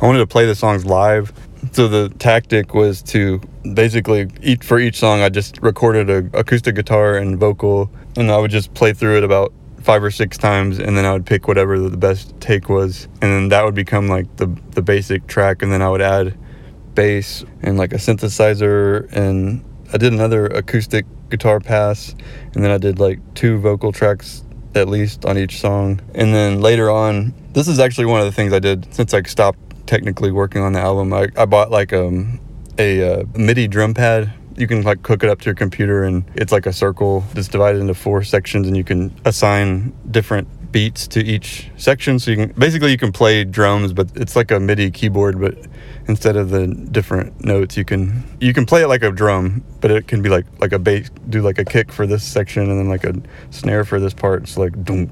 I 0.00 0.06
wanted 0.06 0.18
to 0.18 0.26
play 0.26 0.46
the 0.46 0.54
songs 0.54 0.84
live 0.84 1.32
so 1.72 1.88
the 1.88 2.08
tactic 2.18 2.74
was 2.74 3.02
to 3.02 3.40
basically 3.74 4.28
for 4.62 4.78
each 4.78 4.98
song 4.98 5.20
I 5.20 5.28
just 5.28 5.60
recorded 5.62 6.08
a 6.08 6.38
acoustic 6.38 6.74
guitar 6.74 7.16
and 7.16 7.38
vocal 7.38 7.90
and 8.16 8.30
I 8.30 8.38
would 8.38 8.50
just 8.50 8.72
play 8.74 8.92
through 8.92 9.18
it 9.18 9.24
about 9.24 9.52
five 9.82 10.02
or 10.02 10.10
six 10.10 10.36
times 10.36 10.78
and 10.78 10.96
then 10.96 11.04
I 11.04 11.12
would 11.12 11.26
pick 11.26 11.48
whatever 11.48 11.78
the 11.78 11.96
best 11.96 12.38
take 12.40 12.68
was 12.68 13.06
and 13.20 13.30
then 13.30 13.48
that 13.48 13.64
would 13.64 13.74
become 13.74 14.08
like 14.08 14.36
the 14.36 14.46
the 14.70 14.82
basic 14.82 15.26
track 15.26 15.62
and 15.62 15.72
then 15.72 15.82
I 15.82 15.88
would 15.88 16.02
add 16.02 16.36
bass 16.94 17.44
and 17.62 17.78
like 17.78 17.92
a 17.92 17.96
synthesizer 17.96 19.10
and 19.12 19.64
I 19.92 19.98
did 19.98 20.12
another 20.12 20.46
acoustic 20.46 21.06
guitar 21.30 21.60
pass 21.60 22.14
and 22.54 22.64
then 22.64 22.70
I 22.70 22.78
did 22.78 22.98
like 22.98 23.18
two 23.34 23.58
vocal 23.58 23.92
tracks 23.92 24.44
at 24.74 24.88
least 24.88 25.24
on 25.24 25.36
each 25.36 25.60
song 25.60 26.00
and 26.14 26.34
then 26.34 26.60
later 26.60 26.90
on 26.90 27.34
this 27.52 27.66
is 27.66 27.78
actually 27.80 28.06
one 28.06 28.20
of 28.20 28.26
the 28.26 28.32
things 28.32 28.52
I 28.52 28.60
did 28.60 28.92
since 28.94 29.12
I 29.12 29.22
stopped 29.22 29.58
technically 29.86 30.30
working 30.30 30.62
on 30.62 30.72
the 30.72 30.78
album. 30.78 31.12
I, 31.12 31.28
I 31.36 31.46
bought 31.46 31.72
like 31.72 31.92
um, 31.92 32.40
a 32.78 33.20
uh, 33.20 33.24
MIDI 33.34 33.66
drum 33.66 33.92
pad. 33.92 34.32
You 34.56 34.68
can 34.68 34.82
like 34.82 35.04
hook 35.04 35.24
it 35.24 35.30
up 35.30 35.40
to 35.40 35.46
your 35.46 35.54
computer 35.54 36.04
and 36.04 36.24
it's 36.36 36.52
like 36.52 36.66
a 36.66 36.72
circle 36.72 37.24
that's 37.34 37.48
divided 37.48 37.80
into 37.80 37.94
four 37.94 38.22
sections 38.22 38.68
and 38.68 38.76
you 38.76 38.84
can 38.84 39.12
assign 39.24 39.92
different 40.10 40.46
beats 40.72 41.06
to 41.08 41.20
each 41.20 41.70
section. 41.76 42.18
So 42.18 42.30
you 42.30 42.36
can 42.36 42.52
basically 42.58 42.90
you 42.90 42.98
can 42.98 43.12
play 43.12 43.44
drums, 43.44 43.92
but 43.92 44.08
it's 44.14 44.36
like 44.36 44.50
a 44.50 44.60
MIDI 44.60 44.90
keyboard, 44.90 45.40
but 45.40 45.56
instead 46.06 46.36
of 46.36 46.50
the 46.50 46.66
different 46.66 47.44
notes, 47.44 47.76
you 47.76 47.84
can 47.84 48.24
you 48.40 48.52
can 48.52 48.66
play 48.66 48.82
it 48.82 48.88
like 48.88 49.02
a 49.02 49.10
drum, 49.10 49.64
but 49.80 49.90
it 49.90 50.08
can 50.08 50.22
be 50.22 50.28
like 50.28 50.46
like 50.58 50.72
a 50.72 50.78
bass, 50.78 51.10
do 51.28 51.42
like 51.42 51.58
a 51.58 51.64
kick 51.64 51.92
for 51.92 52.06
this 52.06 52.24
section 52.24 52.70
and 52.70 52.78
then 52.78 52.88
like 52.88 53.04
a 53.04 53.14
snare 53.50 53.84
for 53.84 54.00
this 54.00 54.14
part. 54.14 54.42
It's 54.42 54.56
like 54.56 54.84
doom, 54.84 55.10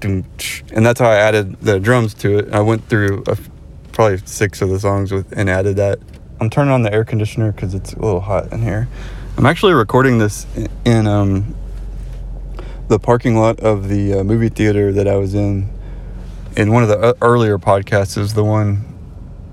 doom, 0.00 0.24
and 0.72 0.84
that's 0.84 1.00
how 1.00 1.10
I 1.10 1.16
added 1.16 1.60
the 1.60 1.80
drums 1.80 2.14
to 2.14 2.38
it. 2.38 2.52
I 2.52 2.60
went 2.60 2.88
through 2.88 3.24
a 3.26 3.36
probably 3.92 4.18
six 4.24 4.62
of 4.62 4.70
the 4.70 4.80
songs 4.80 5.12
with 5.12 5.32
and 5.36 5.48
added 5.50 5.76
that. 5.76 5.98
I'm 6.40 6.50
turning 6.50 6.72
on 6.72 6.82
the 6.82 6.92
air 6.92 7.04
conditioner 7.04 7.52
because 7.52 7.74
it's 7.74 7.92
a 7.92 8.00
little 8.00 8.20
hot 8.20 8.52
in 8.52 8.62
here. 8.62 8.88
I'm 9.36 9.46
actually 9.46 9.72
recording 9.72 10.18
this 10.18 10.46
in 10.84 11.06
um, 11.06 11.54
the 12.92 12.98
parking 12.98 13.38
lot 13.38 13.58
of 13.60 13.88
the 13.88 14.12
uh, 14.12 14.22
movie 14.22 14.50
theater 14.50 14.92
that 14.92 15.08
I 15.08 15.16
was 15.16 15.32
in. 15.32 15.66
In 16.58 16.72
one 16.72 16.82
of 16.82 16.90
the 16.90 16.98
uh, 16.98 17.14
earlier 17.22 17.58
podcasts 17.58 18.18
is 18.18 18.34
the 18.34 18.44
one. 18.44 18.84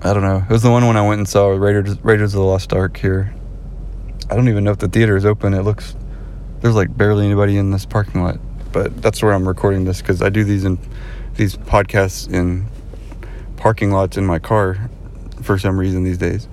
I 0.02 0.12
don't 0.12 0.22
know. 0.22 0.44
It 0.46 0.52
was 0.52 0.62
the 0.62 0.70
one 0.70 0.86
when 0.86 0.98
I 0.98 1.08
went 1.08 1.20
and 1.20 1.26
saw 1.26 1.48
Raiders 1.48 1.98
Raiders 2.04 2.34
of 2.34 2.40
the 2.40 2.44
Lost 2.44 2.74
Ark 2.74 2.98
here. 2.98 3.34
I 4.28 4.36
don't 4.36 4.50
even 4.50 4.62
know 4.62 4.72
if 4.72 4.78
the 4.78 4.88
theater 4.88 5.16
is 5.16 5.24
open. 5.24 5.54
It 5.54 5.62
looks 5.62 5.96
there's 6.60 6.74
like 6.74 6.94
barely 6.94 7.24
anybody 7.24 7.56
in 7.56 7.70
this 7.70 7.86
parking 7.86 8.22
lot. 8.22 8.38
But 8.72 9.00
that's 9.00 9.22
where 9.22 9.32
I'm 9.32 9.48
recording 9.48 9.84
this 9.84 10.02
because 10.02 10.20
I 10.20 10.28
do 10.28 10.44
these 10.44 10.66
in 10.66 10.78
these 11.36 11.56
podcasts 11.56 12.30
in 12.30 12.66
parking 13.56 13.90
lots 13.90 14.18
in 14.18 14.26
my 14.26 14.38
car 14.38 14.90
for 15.40 15.58
some 15.58 15.80
reason 15.80 16.04
these 16.04 16.18
days. 16.18 16.46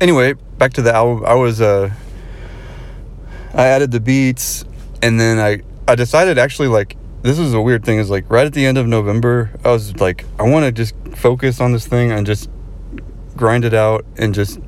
Anyway, 0.00 0.34
back 0.56 0.72
to 0.74 0.82
the 0.82 0.94
album. 0.94 1.24
I 1.26 1.34
was 1.34 1.60
uh 1.60 1.90
I 3.54 3.66
added 3.66 3.90
the 3.90 4.00
beats 4.00 4.64
and 5.02 5.18
then 5.18 5.40
I 5.40 5.62
I 5.88 5.94
decided 5.94 6.38
actually 6.38 6.68
like 6.68 6.96
this 7.22 7.38
is 7.38 7.54
a 7.54 7.60
weird 7.60 7.84
thing 7.84 7.98
is 7.98 8.10
like 8.10 8.28
right 8.30 8.46
at 8.46 8.52
the 8.52 8.66
end 8.66 8.78
of 8.78 8.86
November, 8.86 9.50
I 9.64 9.70
was 9.70 9.98
like 10.00 10.24
I 10.38 10.44
want 10.44 10.64
to 10.64 10.72
just 10.72 10.94
focus 11.16 11.60
on 11.60 11.72
this 11.72 11.86
thing 11.86 12.10
and 12.10 12.26
just 12.26 12.50
grind 13.36 13.64
it 13.64 13.74
out 13.74 14.04
and 14.16 14.34
just 14.34 14.60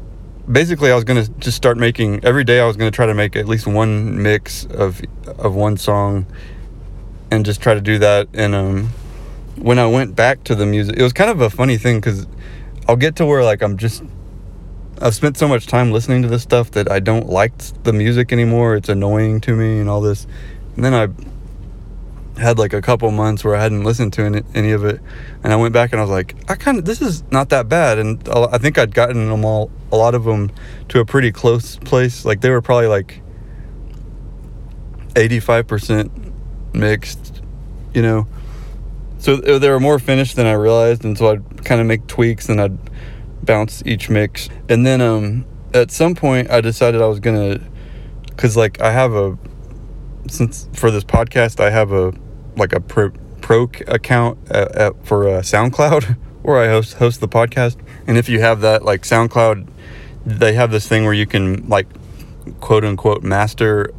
basically 0.51 0.91
I 0.91 0.95
was 0.95 1.05
going 1.05 1.25
to 1.25 1.31
just 1.39 1.57
start 1.57 1.79
making 1.79 2.25
every 2.25 2.45
day 2.45 2.61
I 2.61 2.67
was 2.67 2.77
going 2.77 2.91
to 2.91 2.95
try 2.95 3.07
to 3.07 3.15
make 3.15 3.37
at 3.37 3.47
least 3.47 3.67
one 3.67 4.23
mix 4.23 4.67
of 4.67 5.01
of 5.39 5.55
one 5.55 5.77
song 5.77 6.27
and 7.31 7.45
just 7.45 7.61
try 7.61 7.75
to 7.75 7.81
do 7.81 7.99
that 7.99 8.29
and 8.35 8.55
um 8.55 8.91
when 9.57 9.79
I 9.79 9.87
went 9.87 10.17
back 10.17 10.45
to 10.45 10.55
the 10.55 10.67
music, 10.67 10.97
it 10.97 11.03
was 11.03 11.13
kind 11.13 11.31
of 11.31 11.41
a 11.41 11.51
funny 11.51 11.77
thing 11.77 11.99
because 11.99 12.27
I'll 12.89 12.97
get 12.97 13.17
to 13.17 13.27
where 13.27 13.45
like 13.45 13.63
I'm 13.63 13.77
just 13.77 14.03
I've 15.01 15.15
spent 15.15 15.37
so 15.37 15.49
much 15.49 15.67
time 15.67 15.91
listening 15.91 16.23
to 16.23 16.29
this 16.29 16.43
stuff 16.43 16.71
that 16.73 16.91
I 16.91 17.01
don't 17.01 17.29
like 17.29 17.57
the 17.83 17.93
music 17.93 18.33
anymore. 18.33 18.77
It's 18.77 18.89
annoying 18.89 19.41
to 19.43 19.55
me 19.55 19.81
and 19.81 19.89
all 19.89 20.01
this. 20.01 20.27
And 20.77 20.85
then 20.85 20.95
I 20.95 21.09
had 22.41 22.59
like 22.59 22.73
a 22.73 22.83
couple 22.83 23.11
months 23.11 23.45
where 23.45 23.55
I 23.55 23.63
hadn't 23.63 23.85
listened 23.85 24.13
to 24.15 24.23
any, 24.23 24.43
any 24.55 24.73
of 24.73 24.85
it, 24.85 25.01
and 25.43 25.53
I 25.53 25.57
went 25.57 25.73
back 25.73 25.93
and 25.93 26.01
I 26.01 26.03
was 26.03 26.11
like, 26.11 26.35
I 26.49 26.55
kind 26.57 26.79
of 26.79 26.85
this 26.85 27.01
is 27.01 27.23
not 27.31 27.51
that 27.51 27.69
bad, 27.69 27.99
and 27.99 28.29
I 28.29 28.59
think 28.59 28.79
I'd 28.79 28.95
gotten 28.95 29.29
them 29.29 29.45
all 29.45 29.71
a 29.93 29.97
lot 29.97 30.15
of 30.15 30.25
them 30.25 30.51
to 30.89 31.01
a 31.01 31.05
pretty 31.05 31.31
close 31.31 31.77
place. 31.77 32.25
Like 32.25 32.41
they 32.41 32.51
were 32.51 32.63
probably 32.63 32.89
like 32.89 33.21
eighty 35.17 35.41
five 35.41 35.67
percent 35.67 36.11
mixed, 36.75 37.43
you 37.93 38.03
know 38.03 38.27
so 39.25 39.37
they 39.37 39.71
were 39.71 39.81
more 39.81 39.99
finished 39.99 40.37
than 40.37 40.47
I 40.47 40.53
realized, 40.53 41.03
and 41.03 41.17
so 41.17 41.31
I'd 41.31 41.65
kind 41.65 41.81
of 41.81 41.87
make 41.87 42.07
tweaks 42.07 42.51
and 42.51 42.61
I'd 42.61 42.79
bounce 43.43 43.83
each 43.87 44.11
mix. 44.11 44.51
And 44.69 44.85
then 44.85 45.01
um, 45.01 45.47
at 45.73 45.91
some 45.91 46.15
point, 46.15 46.51
I 46.51 46.61
decided 46.61 47.01
I 47.01 47.07
was 47.07 47.21
gonna, 47.21 47.59
cause 48.37 48.55
like 48.55 48.83
I 48.83 48.93
have 48.93 49.15
a, 49.15 49.39
since 50.29 50.69
for 50.73 50.91
this 50.91 51.05
podcast 51.05 51.61
I 51.61 51.71
have 51.71 51.93
a 51.93 52.13
like 52.57 52.73
a 52.73 52.81
pro, 52.81 53.11
pro 53.41 53.71
account 53.89 54.39
at, 54.51 54.73
at, 54.77 55.07
for 55.07 55.29
uh, 55.29 55.41
SoundCloud 55.41 56.17
where 56.43 56.63
I 56.63 56.69
host 56.69 56.95
host 56.95 57.21
the 57.21 57.29
podcast. 57.29 57.77
And 58.07 58.17
if 58.19 58.29
you 58.29 58.41
have 58.41 58.61
that 58.61 58.85
like 58.85 59.03
SoundCloud, 59.03 59.69
they 60.27 60.55
have 60.55 60.71
this 60.71 60.87
thing 60.89 61.05
where 61.05 61.15
you 61.15 61.27
can 61.27 61.69
like 61.69 61.87
quote 62.61 62.85
unquote 62.85 63.23
master 63.23 63.91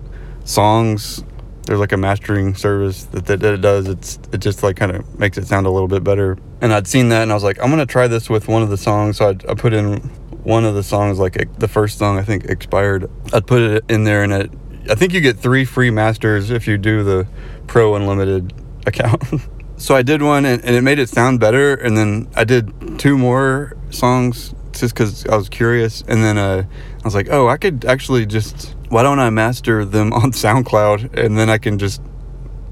songs 0.43 1.23
there's 1.65 1.79
like 1.79 1.91
a 1.91 1.97
mastering 1.97 2.55
service 2.55 3.05
that, 3.05 3.25
that, 3.25 3.39
that 3.39 3.53
it 3.55 3.61
does. 3.61 3.87
It's 3.87 4.19
it 4.31 4.37
just 4.37 4.63
like 4.63 4.75
kind 4.75 4.91
of 4.91 5.19
makes 5.19 5.37
it 5.37 5.47
sound 5.47 5.65
a 5.65 5.71
little 5.71 5.87
bit 5.87 6.03
better. 6.03 6.37
And 6.61 6.71
I'd 6.71 6.87
seen 6.87 7.09
that, 7.09 7.23
and 7.23 7.31
I 7.31 7.33
was 7.33 7.43
like, 7.43 7.59
I'm 7.61 7.69
gonna 7.69 7.85
try 7.85 8.07
this 8.07 8.29
with 8.29 8.47
one 8.47 8.61
of 8.61 8.69
the 8.69 8.77
songs. 8.77 9.17
So 9.17 9.29
I'd, 9.29 9.45
I 9.47 9.55
put 9.55 9.73
in 9.73 9.97
one 10.43 10.63
of 10.63 10.75
the 10.75 10.83
songs, 10.83 11.17
like 11.17 11.57
the 11.57 11.67
first 11.67 11.97
song 11.97 12.17
I 12.19 12.23
think 12.23 12.45
expired. 12.45 13.09
I'd 13.33 13.47
put 13.47 13.61
it 13.61 13.83
in 13.89 14.03
there, 14.03 14.23
and 14.23 14.33
it. 14.33 14.51
I 14.89 14.95
think 14.95 15.13
you 15.13 15.21
get 15.21 15.37
three 15.37 15.65
free 15.65 15.89
masters 15.89 16.51
if 16.51 16.67
you 16.67 16.77
do 16.77 17.03
the 17.03 17.27
Pro 17.67 17.95
Unlimited 17.95 18.53
account. 18.85 19.23
so 19.77 19.95
I 19.95 20.01
did 20.01 20.21
one, 20.21 20.45
and, 20.45 20.63
and 20.63 20.75
it 20.75 20.81
made 20.81 20.99
it 20.99 21.09
sound 21.09 21.39
better. 21.39 21.75
And 21.75 21.97
then 21.97 22.27
I 22.35 22.43
did 22.43 22.99
two 22.99 23.17
more 23.17 23.75
songs 23.89 24.53
just 24.79 24.93
because 24.93 25.25
I 25.27 25.35
was 25.35 25.49
curious. 25.49 26.03
And 26.07 26.23
then 26.23 26.37
uh, 26.37 26.65
I 26.67 27.03
was 27.03 27.15
like, 27.15 27.29
oh, 27.29 27.47
I 27.47 27.57
could 27.57 27.85
actually 27.85 28.25
just, 28.25 28.75
why 28.89 29.03
don't 29.03 29.19
I 29.19 29.29
master 29.29 29.85
them 29.85 30.13
on 30.13 30.31
SoundCloud 30.31 31.17
and 31.17 31.37
then 31.37 31.49
I 31.49 31.57
can 31.57 31.77
just 31.77 32.01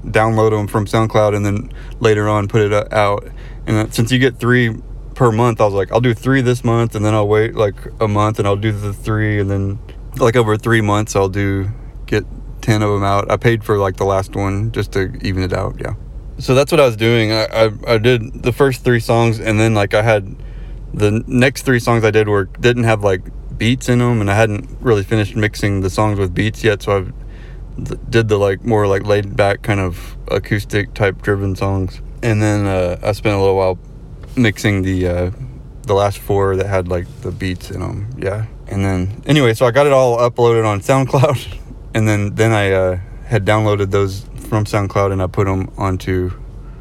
download 0.04 0.50
them 0.50 0.66
from 0.66 0.86
SoundCloud 0.86 1.34
and 1.34 1.44
then 1.44 1.72
later 2.00 2.28
on 2.28 2.48
put 2.48 2.62
it 2.62 2.72
uh, 2.72 2.84
out. 2.92 3.26
And 3.66 3.76
uh, 3.76 3.90
since 3.90 4.12
you 4.12 4.18
get 4.18 4.38
three 4.38 4.76
per 5.14 5.32
month, 5.32 5.60
I 5.60 5.64
was 5.64 5.74
like, 5.74 5.92
I'll 5.92 6.00
do 6.00 6.14
three 6.14 6.42
this 6.42 6.64
month 6.64 6.94
and 6.94 7.04
then 7.04 7.14
I'll 7.14 7.28
wait 7.28 7.54
like 7.54 7.76
a 8.00 8.08
month 8.08 8.38
and 8.38 8.46
I'll 8.46 8.56
do 8.56 8.72
the 8.72 8.92
three 8.92 9.40
and 9.40 9.50
then 9.50 9.78
like 10.16 10.36
over 10.36 10.56
three 10.56 10.80
months, 10.80 11.16
I'll 11.16 11.28
do 11.28 11.70
get 12.06 12.24
10 12.62 12.82
of 12.82 12.90
them 12.90 13.04
out. 13.04 13.30
I 13.30 13.36
paid 13.36 13.64
for 13.64 13.78
like 13.78 13.96
the 13.96 14.04
last 14.04 14.34
one 14.34 14.72
just 14.72 14.92
to 14.92 15.12
even 15.22 15.42
it 15.42 15.52
out. 15.52 15.76
Yeah. 15.78 15.94
So 16.38 16.54
that's 16.54 16.72
what 16.72 16.80
I 16.80 16.86
was 16.86 16.96
doing. 16.96 17.32
I, 17.32 17.44
I, 17.44 17.70
I 17.86 17.98
did 17.98 18.42
the 18.42 18.52
first 18.52 18.84
three 18.84 19.00
songs 19.00 19.38
and 19.38 19.60
then 19.60 19.74
like 19.74 19.94
I 19.94 20.02
had 20.02 20.34
the 20.94 21.22
next 21.26 21.62
three 21.62 21.80
songs 21.80 22.04
I 22.04 22.10
did 22.10 22.28
were 22.28 22.44
didn't 22.44 22.84
have 22.84 23.02
like 23.02 23.22
beats 23.58 23.88
in 23.88 23.98
them, 23.98 24.20
and 24.20 24.30
I 24.30 24.34
hadn't 24.34 24.78
really 24.80 25.02
finished 25.02 25.36
mixing 25.36 25.80
the 25.80 25.90
songs 25.90 26.18
with 26.18 26.34
beats 26.34 26.64
yet. 26.64 26.82
So 26.82 26.98
I 26.98 27.82
did 28.08 28.28
the 28.28 28.36
like 28.36 28.64
more 28.64 28.86
like 28.86 29.04
laid 29.04 29.36
back 29.36 29.62
kind 29.62 29.80
of 29.80 30.16
acoustic 30.28 30.94
type 30.94 31.22
driven 31.22 31.56
songs, 31.56 32.00
and 32.22 32.40
then 32.40 32.66
uh, 32.66 32.98
I 33.02 33.12
spent 33.12 33.34
a 33.34 33.38
little 33.38 33.56
while 33.56 33.78
mixing 34.36 34.82
the 34.82 35.08
uh, 35.08 35.30
the 35.82 35.94
last 35.94 36.18
four 36.18 36.56
that 36.56 36.66
had 36.66 36.88
like 36.88 37.06
the 37.22 37.30
beats 37.30 37.70
in 37.70 37.80
them. 37.80 38.10
Yeah, 38.18 38.46
and 38.68 38.84
then 38.84 39.22
anyway, 39.26 39.54
so 39.54 39.66
I 39.66 39.70
got 39.70 39.86
it 39.86 39.92
all 39.92 40.18
uploaded 40.18 40.66
on 40.66 40.80
SoundCloud, 40.80 41.58
and 41.94 42.06
then 42.06 42.34
then 42.34 42.52
I 42.52 42.72
uh, 42.72 42.98
had 43.24 43.46
downloaded 43.46 43.90
those 43.90 44.22
from 44.48 44.64
SoundCloud 44.64 45.12
and 45.12 45.22
I 45.22 45.26
put 45.26 45.46
them 45.46 45.72
onto 45.78 46.32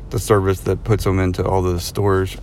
the 0.09 0.19
service 0.19 0.61
that 0.61 0.83
puts 0.83 1.03
them 1.03 1.19
into 1.19 1.45
all 1.45 1.61
the 1.61 1.79
stores. 1.79 2.37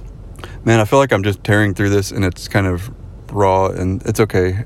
Man, 0.64 0.80
I 0.80 0.84
feel 0.84 0.98
like 0.98 1.12
I'm 1.12 1.22
just 1.22 1.44
tearing 1.44 1.74
through 1.74 1.90
this 1.90 2.10
and 2.10 2.24
it's 2.24 2.48
kind 2.48 2.66
of 2.66 2.90
raw 3.32 3.66
and 3.66 4.02
it's 4.06 4.20
okay. 4.20 4.64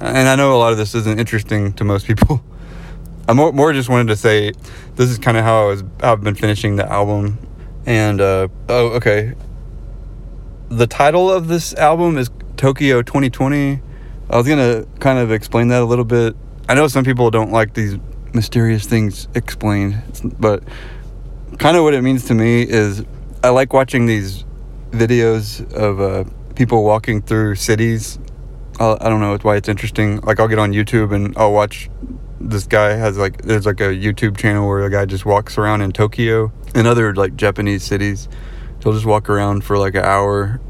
And 0.00 0.28
I 0.28 0.34
know 0.36 0.54
a 0.54 0.58
lot 0.58 0.72
of 0.72 0.78
this 0.78 0.94
isn't 0.94 1.18
interesting 1.18 1.72
to 1.74 1.84
most 1.84 2.06
people. 2.06 2.42
I 3.28 3.32
more, 3.32 3.52
more 3.52 3.72
just 3.72 3.88
wanted 3.88 4.08
to 4.08 4.16
say 4.16 4.52
this 4.96 5.08
is 5.08 5.18
kind 5.18 5.36
of 5.36 5.44
how 5.44 5.62
I 5.62 5.66
was 5.66 5.84
I've 6.00 6.22
been 6.22 6.34
finishing 6.34 6.76
the 6.76 6.90
album. 6.90 7.38
And 7.86 8.20
uh, 8.20 8.48
oh, 8.68 8.88
okay. 8.96 9.34
The 10.68 10.86
title 10.86 11.30
of 11.30 11.48
this 11.48 11.74
album 11.74 12.18
is 12.18 12.30
Tokyo 12.56 13.02
2020. 13.02 13.80
I 14.30 14.36
was 14.36 14.48
gonna 14.48 14.86
kind 15.00 15.18
of 15.18 15.30
explain 15.30 15.68
that 15.68 15.82
a 15.82 15.84
little 15.84 16.04
bit. 16.04 16.36
I 16.66 16.74
know 16.74 16.88
some 16.88 17.04
people 17.04 17.30
don't 17.30 17.52
like 17.52 17.74
these 17.74 17.98
mysterious 18.32 18.86
things 18.86 19.28
explained, 19.34 20.02
but 20.40 20.62
kind 21.58 21.76
of 21.76 21.84
what 21.84 21.92
it 21.92 22.02
means 22.02 22.24
to 22.26 22.34
me 22.34 22.62
is 22.62 23.04
I 23.42 23.50
like 23.50 23.74
watching 23.74 24.06
these 24.06 24.44
videos 24.90 25.70
of 25.74 26.00
uh, 26.00 26.24
people 26.54 26.82
walking 26.82 27.20
through 27.20 27.56
cities. 27.56 28.18
I'll, 28.80 28.96
I 29.00 29.10
do 29.10 29.18
not 29.18 29.20
know 29.20 29.38
why 29.42 29.56
it's 29.56 29.68
interesting. 29.68 30.20
Like 30.22 30.40
I'll 30.40 30.48
get 30.48 30.58
on 30.58 30.72
YouTube 30.72 31.14
and 31.14 31.36
I'll 31.36 31.52
watch 31.52 31.90
this 32.40 32.66
guy 32.66 32.94
has 32.94 33.18
like 33.18 33.42
there's 33.42 33.66
like 33.66 33.80
a 33.80 33.94
YouTube 33.94 34.36
channel 34.36 34.66
where 34.66 34.84
a 34.84 34.90
guy 34.90 35.04
just 35.04 35.26
walks 35.26 35.58
around 35.58 35.82
in 35.82 35.92
Tokyo 35.92 36.50
and 36.74 36.86
other 36.86 37.14
like 37.14 37.36
Japanese 37.36 37.82
cities. 37.82 38.26
He'll 38.82 38.94
just 38.94 39.06
walk 39.06 39.28
around 39.28 39.64
for 39.64 39.76
like 39.76 39.94
an 39.94 40.04
hour 40.04 40.60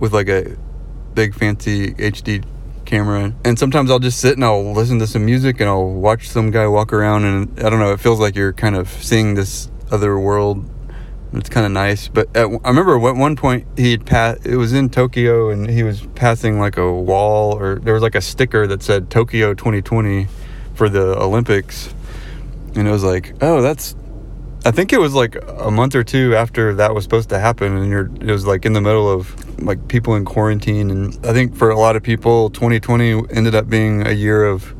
with 0.00 0.14
like 0.14 0.28
a 0.28 0.56
big 1.14 1.34
fancy 1.34 1.92
HD 1.94 2.44
camera. 2.94 3.34
And 3.44 3.58
sometimes 3.58 3.90
I'll 3.90 3.98
just 3.98 4.20
sit 4.20 4.34
and 4.34 4.44
I'll 4.44 4.72
listen 4.72 5.00
to 5.00 5.06
some 5.06 5.24
music 5.24 5.58
and 5.60 5.68
I'll 5.68 5.90
watch 5.90 6.28
some 6.28 6.52
guy 6.52 6.68
walk 6.68 6.92
around 6.92 7.24
and 7.24 7.58
I 7.58 7.68
don't 7.68 7.80
know, 7.80 7.92
it 7.92 7.98
feels 7.98 8.20
like 8.20 8.36
you're 8.36 8.52
kind 8.52 8.76
of 8.76 8.88
seeing 8.88 9.34
this 9.34 9.68
other 9.90 10.16
world. 10.18 10.64
It's 11.32 11.48
kind 11.48 11.66
of 11.66 11.72
nice. 11.72 12.06
But 12.06 12.28
at, 12.36 12.46
I 12.46 12.68
remember 12.68 12.94
at 12.94 13.16
one 13.16 13.34
point 13.34 13.66
he 13.76 13.98
passed, 13.98 14.46
it 14.46 14.56
was 14.56 14.72
in 14.72 14.90
Tokyo 14.90 15.50
and 15.50 15.68
he 15.68 15.82
was 15.82 16.06
passing 16.14 16.60
like 16.60 16.76
a 16.76 16.92
wall 16.92 17.58
or 17.58 17.80
there 17.80 17.94
was 17.94 18.02
like 18.02 18.14
a 18.14 18.20
sticker 18.20 18.68
that 18.68 18.80
said 18.80 19.10
Tokyo 19.10 19.54
2020 19.54 20.28
for 20.74 20.88
the 20.88 21.20
Olympics. 21.20 21.92
And 22.76 22.86
it 22.86 22.92
was 22.92 23.02
like, 23.02 23.34
oh, 23.40 23.60
that's 23.60 23.96
I 24.66 24.70
think 24.70 24.92
it 24.92 24.98
was 24.98 25.14
like 25.14 25.36
a 25.58 25.70
month 25.70 25.94
or 25.96 26.04
two 26.04 26.36
after 26.36 26.74
that 26.76 26.94
was 26.94 27.04
supposed 27.04 27.28
to 27.28 27.38
happen, 27.38 27.76
and 27.76 27.90
you're 27.90 28.06
it 28.06 28.32
was 28.32 28.46
like 28.46 28.64
in 28.64 28.72
the 28.72 28.80
middle 28.80 29.10
of 29.10 29.43
like 29.58 29.88
people 29.88 30.14
in 30.14 30.24
quarantine, 30.24 30.90
and 30.90 31.14
I 31.26 31.32
think 31.32 31.56
for 31.56 31.70
a 31.70 31.78
lot 31.78 31.96
of 31.96 32.02
people, 32.02 32.50
2020 32.50 33.30
ended 33.30 33.54
up 33.54 33.68
being 33.68 34.06
a 34.06 34.12
year 34.12 34.44
of 34.44 34.74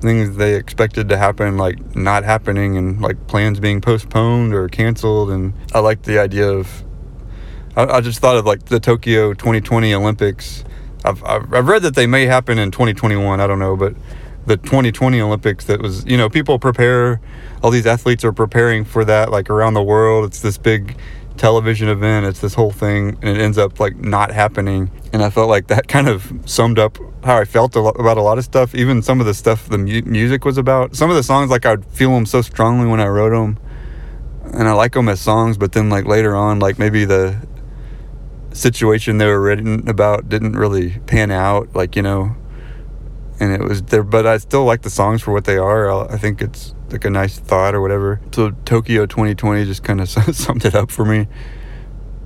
things 0.00 0.36
they 0.36 0.56
expected 0.56 1.08
to 1.08 1.16
happen 1.16 1.56
like 1.56 1.94
not 1.94 2.24
happening, 2.24 2.76
and 2.76 3.00
like 3.00 3.26
plans 3.26 3.60
being 3.60 3.80
postponed 3.80 4.54
or 4.54 4.68
canceled, 4.68 5.30
and 5.30 5.54
I 5.72 5.80
like 5.80 6.02
the 6.02 6.18
idea 6.18 6.48
of. 6.48 6.84
I, 7.76 7.84
I 7.84 8.00
just 8.00 8.20
thought 8.20 8.36
of 8.36 8.44
like 8.44 8.66
the 8.66 8.80
Tokyo 8.80 9.32
2020 9.32 9.94
Olympics. 9.94 10.64
I've, 11.04 11.22
I've 11.24 11.52
I've 11.52 11.68
read 11.68 11.82
that 11.82 11.94
they 11.94 12.06
may 12.06 12.26
happen 12.26 12.58
in 12.58 12.70
2021. 12.70 13.40
I 13.40 13.46
don't 13.46 13.58
know, 13.58 13.76
but 13.76 13.94
the 14.46 14.56
2020 14.56 15.20
Olympics 15.20 15.66
that 15.66 15.80
was, 15.80 16.04
you 16.04 16.16
know, 16.16 16.28
people 16.28 16.58
prepare, 16.58 17.20
all 17.62 17.70
these 17.70 17.86
athletes 17.86 18.24
are 18.24 18.32
preparing 18.32 18.84
for 18.84 19.04
that 19.04 19.30
like 19.30 19.48
around 19.50 19.74
the 19.74 19.82
world. 19.82 20.24
It's 20.24 20.40
this 20.40 20.58
big 20.58 20.96
television 21.36 21.88
event, 21.88 22.26
it's 22.26 22.40
this 22.40 22.54
whole 22.54 22.70
thing, 22.70 23.18
and 23.22 23.36
it 23.36 23.40
ends 23.40 23.58
up 23.58 23.80
like 23.80 23.96
not 23.96 24.30
happening. 24.30 24.90
And 25.12 25.22
I 25.22 25.30
felt 25.30 25.48
like 25.48 25.68
that 25.68 25.88
kind 25.96 26.08
of 26.08 26.32
summed 26.46 26.78
up 26.78 26.98
how 27.24 27.36
I 27.36 27.44
felt 27.44 27.76
about 27.76 28.16
a 28.16 28.22
lot 28.22 28.38
of 28.38 28.44
stuff, 28.44 28.74
even 28.74 29.02
some 29.02 29.20
of 29.20 29.26
the 29.26 29.34
stuff 29.34 29.68
the 29.68 29.78
mu- 29.78 30.02
music 30.02 30.44
was 30.44 30.58
about. 30.58 30.96
Some 30.96 31.10
of 31.10 31.16
the 31.16 31.22
songs, 31.22 31.50
like 31.50 31.66
I'd 31.66 31.84
feel 31.86 32.10
them 32.10 32.26
so 32.26 32.42
strongly 32.42 32.86
when 32.86 33.00
I 33.00 33.06
wrote 33.06 33.30
them, 33.30 33.58
and 34.52 34.68
I 34.68 34.72
like 34.72 34.92
them 34.92 35.08
as 35.08 35.20
songs, 35.20 35.56
but 35.56 35.72
then 35.72 35.88
like 35.88 36.06
later 36.06 36.34
on, 36.34 36.58
like 36.58 36.78
maybe 36.78 37.04
the 37.04 37.36
situation 38.52 39.18
they 39.18 39.26
were 39.26 39.40
written 39.40 39.88
about 39.88 40.28
didn't 40.28 40.52
really 40.52 40.98
pan 41.06 41.30
out, 41.30 41.74
like, 41.74 41.96
you 41.96 42.02
know 42.02 42.36
and 43.40 43.52
it 43.52 43.60
was 43.60 43.82
there 43.84 44.02
but 44.04 44.26
i 44.26 44.36
still 44.36 44.64
like 44.64 44.82
the 44.82 44.90
songs 44.90 45.20
for 45.20 45.32
what 45.32 45.44
they 45.44 45.56
are 45.56 45.90
i 46.12 46.16
think 46.16 46.40
it's 46.40 46.74
like 46.92 47.04
a 47.04 47.10
nice 47.10 47.38
thought 47.38 47.74
or 47.74 47.80
whatever 47.80 48.20
so 48.32 48.50
tokyo 48.64 49.06
2020 49.06 49.64
just 49.64 49.82
kind 49.82 50.00
of 50.00 50.08
summed 50.34 50.64
it 50.64 50.74
up 50.74 50.90
for 50.90 51.04
me 51.04 51.26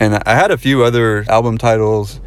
and 0.01 0.15
i 0.27 0.35
had 0.35 0.51
a 0.51 0.59
few 0.59 0.83
other 0.83 1.25
album 1.29 1.57
titles 1.57 2.21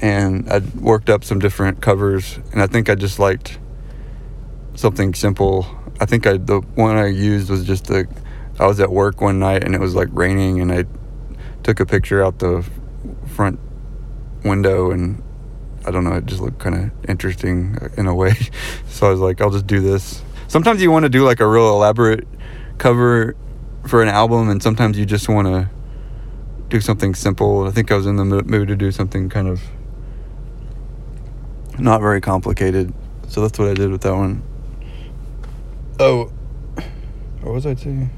and 0.00 0.48
i 0.50 0.58
worked 0.80 1.08
up 1.08 1.24
some 1.24 1.38
different 1.38 1.80
covers 1.80 2.38
and 2.52 2.62
i 2.62 2.66
think 2.66 2.88
i 2.88 2.94
just 2.94 3.18
liked 3.18 3.58
something 4.74 5.14
simple 5.14 5.66
i 6.00 6.04
think 6.04 6.26
i 6.26 6.36
the 6.36 6.60
one 6.74 6.96
i 6.96 7.06
used 7.06 7.48
was 7.48 7.64
just 7.64 7.86
the 7.86 8.06
i 8.60 8.66
was 8.66 8.78
at 8.78 8.90
work 8.90 9.20
one 9.20 9.38
night 9.38 9.64
and 9.64 9.74
it 9.74 9.80
was 9.80 9.94
like 9.94 10.08
raining 10.12 10.60
and 10.60 10.70
i 10.70 10.84
took 11.62 11.80
a 11.80 11.86
picture 11.86 12.22
out 12.22 12.38
the 12.38 12.64
front 13.26 13.58
window 14.44 14.90
and 14.90 15.22
I 15.86 15.92
don't 15.92 16.02
know, 16.02 16.14
it 16.14 16.26
just 16.26 16.40
looked 16.40 16.58
kind 16.58 16.74
of 16.74 17.10
interesting 17.10 17.78
in 17.96 18.06
a 18.06 18.14
way. 18.14 18.34
so 18.88 19.06
I 19.06 19.10
was 19.10 19.20
like, 19.20 19.40
I'll 19.40 19.50
just 19.50 19.68
do 19.68 19.80
this. 19.80 20.20
Sometimes 20.48 20.80
you 20.82 20.90
want 20.90 21.04
to 21.04 21.08
do 21.08 21.24
like 21.24 21.40
a 21.40 21.46
real 21.46 21.68
elaborate 21.68 22.26
cover 22.78 23.36
for 23.86 24.02
an 24.02 24.08
album, 24.08 24.48
and 24.48 24.62
sometimes 24.62 24.98
you 24.98 25.06
just 25.06 25.28
want 25.28 25.48
to 25.48 25.70
do 26.68 26.80
something 26.80 27.14
simple. 27.14 27.66
I 27.66 27.70
think 27.70 27.90
I 27.90 27.96
was 27.96 28.06
in 28.06 28.16
the 28.16 28.24
mood 28.24 28.68
to 28.68 28.76
do 28.76 28.90
something 28.90 29.28
kind 29.28 29.48
of 29.48 29.62
not 31.78 32.00
very 32.00 32.20
complicated. 32.20 32.92
So 33.28 33.40
that's 33.42 33.58
what 33.58 33.68
I 33.68 33.74
did 33.74 33.90
with 33.90 34.02
that 34.02 34.14
one. 34.14 34.42
Oh, 35.98 36.26
what 37.40 37.52
was 37.52 37.66
I 37.66 37.74
saying? 37.74 38.10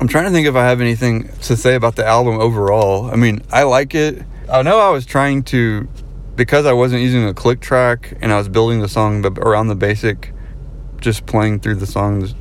I'm 0.00 0.08
trying 0.08 0.24
to 0.24 0.30
think 0.30 0.46
if 0.46 0.56
I 0.56 0.64
have 0.64 0.80
anything 0.80 1.28
to 1.42 1.56
say 1.56 1.74
about 1.74 1.96
the 1.96 2.06
album 2.06 2.40
overall. 2.40 3.10
I 3.10 3.16
mean, 3.16 3.42
I 3.52 3.62
like 3.62 3.94
it. 3.94 4.22
I 4.50 4.62
know 4.62 4.80
I 4.80 4.90
was 4.90 5.06
trying 5.06 5.44
to 5.44 5.88
because 6.34 6.66
I 6.66 6.72
wasn't 6.72 7.02
using 7.02 7.24
a 7.24 7.34
click 7.34 7.60
track 7.60 8.16
and 8.20 8.32
I 8.32 8.38
was 8.38 8.48
building 8.48 8.80
the 8.80 8.88
song 8.88 9.24
around 9.38 9.68
the 9.68 9.74
basic, 9.74 10.32
just 11.02 11.26
playing 11.26 11.60
through 11.60 11.76
the 11.76 11.86
songs, 11.86 12.34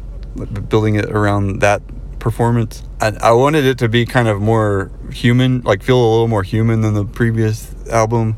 building 0.69 0.95
it 0.95 1.05
around 1.05 1.59
that 1.59 1.81
performance. 2.19 2.83
I, 3.01 3.07
I 3.21 3.31
wanted 3.31 3.65
it 3.65 3.79
to 3.79 3.89
be 3.89 4.05
kind 4.05 4.27
of 4.27 4.39
more 4.41 4.91
human, 5.11 5.61
like 5.61 5.83
feel 5.83 5.97
a 5.97 6.09
little 6.09 6.27
more 6.27 6.43
human 6.43 6.81
than 6.81 6.93
the 6.93 7.05
previous 7.05 7.75
album. 7.89 8.37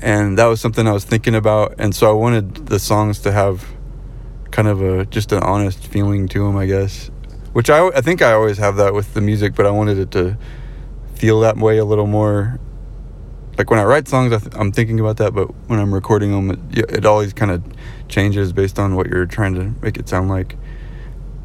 And 0.00 0.38
that 0.38 0.46
was 0.46 0.60
something 0.60 0.86
I 0.86 0.92
was 0.92 1.04
thinking 1.04 1.34
about. 1.34 1.74
And 1.78 1.94
so 1.94 2.08
I 2.08 2.12
wanted 2.12 2.66
the 2.68 2.78
songs 2.78 3.20
to 3.20 3.32
have 3.32 3.66
kind 4.50 4.68
of 4.68 4.80
a 4.80 5.04
just 5.06 5.32
an 5.32 5.42
honest 5.42 5.86
feeling 5.86 6.26
to 6.28 6.44
them, 6.46 6.56
I 6.56 6.66
guess. 6.66 7.10
Which 7.52 7.68
I, 7.68 7.88
I 7.88 8.00
think 8.00 8.22
I 8.22 8.32
always 8.32 8.58
have 8.58 8.76
that 8.76 8.94
with 8.94 9.12
the 9.12 9.20
music, 9.20 9.54
but 9.54 9.66
I 9.66 9.70
wanted 9.70 9.98
it 9.98 10.10
to 10.12 10.38
feel 11.14 11.40
that 11.40 11.56
way 11.56 11.78
a 11.78 11.84
little 11.84 12.06
more 12.06 12.58
like 13.60 13.68
when 13.68 13.78
I 13.78 13.84
write 13.84 14.08
songs, 14.08 14.32
I 14.32 14.58
am 14.58 14.72
thinking 14.72 15.00
about 15.00 15.18
that, 15.18 15.34
but 15.34 15.54
when 15.66 15.78
I'm 15.78 15.92
recording 15.92 16.30
them, 16.32 16.70
it, 16.72 16.90
it 16.90 17.04
always 17.04 17.34
kind 17.34 17.50
of 17.50 17.62
changes 18.08 18.54
based 18.54 18.78
on 18.78 18.96
what 18.96 19.08
you're 19.08 19.26
trying 19.26 19.54
to 19.56 19.74
make 19.82 19.98
it 19.98 20.08
sound 20.08 20.30
like. 20.30 20.56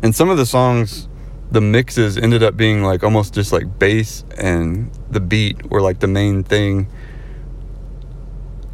And 0.01 0.15
some 0.15 0.29
of 0.29 0.37
the 0.37 0.45
songs, 0.45 1.09
the 1.51 1.59
mixes 1.59 2.17
ended 2.17 2.41
up 2.41 2.55
being 2.55 2.83
like 2.83 3.03
almost 3.03 3.33
just 3.33 3.51
like 3.51 3.79
bass 3.79 4.23
and 4.37 4.89
the 5.11 5.19
beat 5.19 5.69
were 5.69 5.81
like 5.81 5.99
the 5.99 6.07
main 6.07 6.41
thing. 6.41 6.87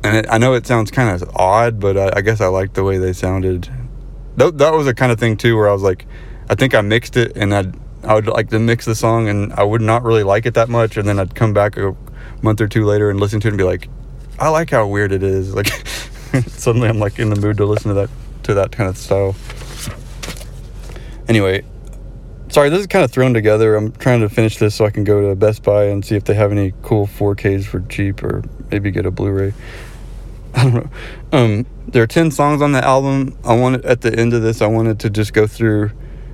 And 0.04 0.17
it, 0.17 0.27
I 0.30 0.38
know 0.38 0.54
it 0.54 0.67
sounds 0.67 0.91
kind 0.91 1.10
of 1.10 1.27
odd, 1.36 1.80
but 1.80 1.97
I, 1.97 2.17
I 2.17 2.21
guess 2.21 2.41
I 2.41 2.47
liked 2.47 2.75
the 2.75 2.84
way 2.84 2.99
they 2.99 3.12
sounded. 3.12 3.67
That, 4.38 4.60
that 4.60 4.71
was 4.71 4.86
a 4.86 4.93
kind 4.93 5.12
of 5.12 5.19
thing 5.19 5.36
too, 5.36 5.58
where 5.58 5.67
I 5.67 5.73
was 5.73 5.82
like, 5.82 6.06
I 6.47 6.54
think 6.54 6.75
I 6.75 6.82
mixed 6.82 7.17
it 7.17 7.36
and 7.36 7.56
I'd 7.56 7.73
I 8.04 8.13
would 8.13 8.27
like 8.27 8.49
to 8.49 8.60
mix 8.60 8.86
the 8.86 8.95
song 8.95 9.30
and 9.30 9.51
I 9.54 9.63
would 9.63 9.82
not 9.82 10.04
really 10.04 10.23
like 10.23 10.45
it 10.45 10.54
that 10.56 10.69
much 10.69 10.97
and 10.97 11.08
then 11.08 11.19
I'd 11.19 11.34
come 11.34 11.54
back 11.54 11.77
a 11.77 11.95
month 12.41 12.62
or 12.62 12.67
two 12.67 12.86
later 12.86 13.10
and 13.10 13.19
listen 13.19 13.39
to 13.41 13.47
it 13.47 13.51
and 13.51 13.58
be 13.58 13.63
like, 13.63 13.88
I 14.39 14.49
like 14.49 14.69
how 14.69 14.88
weird 14.88 15.12
it 15.12 15.23
is. 15.23 15.54
Like 16.34 16.47
suddenly 16.47 16.88
I'm 16.88 16.97
like 16.97 17.19
in 17.19 17.30
the 17.30 17.36
mood 17.36 17.58
to 17.58 17.65
listen 17.65 17.89
to 17.89 17.93
that 17.95 18.10
to 18.43 18.54
that 18.54 18.71
kind 18.71 18.89
of 18.89 18.97
style. 18.97 19.36
Anyway, 21.27 21.63
sorry, 22.47 22.69
this 22.69 22.80
is 22.80 22.88
kind 22.88 23.04
of 23.04 23.12
thrown 23.12 23.34
together. 23.34 23.75
I'm 23.75 23.91
trying 23.91 24.21
to 24.21 24.30
finish 24.30 24.58
this 24.58 24.75
so 24.75 24.86
I 24.86 24.91
can 24.91 25.04
go 25.04 25.30
to 25.30 25.36
Best 25.36 25.63
Buy 25.63 25.86
and 25.86 26.06
see 26.06 26.15
if 26.15 26.23
they 26.23 26.34
have 26.34 26.51
any 26.51 26.73
cool 26.84 27.08
4Ks 27.08 27.65
for 27.65 27.82
cheap 27.82 28.23
or 28.23 28.43
maybe 28.69 28.91
get 28.91 29.06
a 29.06 29.12
Blu-ray. 29.12 29.54
I 30.56 30.63
don't 30.63 30.73
know. 30.73 30.89
Um, 31.32 31.65
there 31.88 32.04
are 32.04 32.08
10 32.08 32.32
songs 32.32 32.62
on 32.62 32.71
the 32.71 32.84
album. 32.84 33.38
I 33.43 33.56
wanted 33.56 33.86
at 33.86 34.01
the 34.01 34.17
end 34.17 34.34
of 34.34 34.41
this 34.41 34.62
I 34.62 34.67
wanted 34.67 34.99
to 35.01 35.10
just 35.10 35.34
go 35.34 35.47
through 35.47 35.91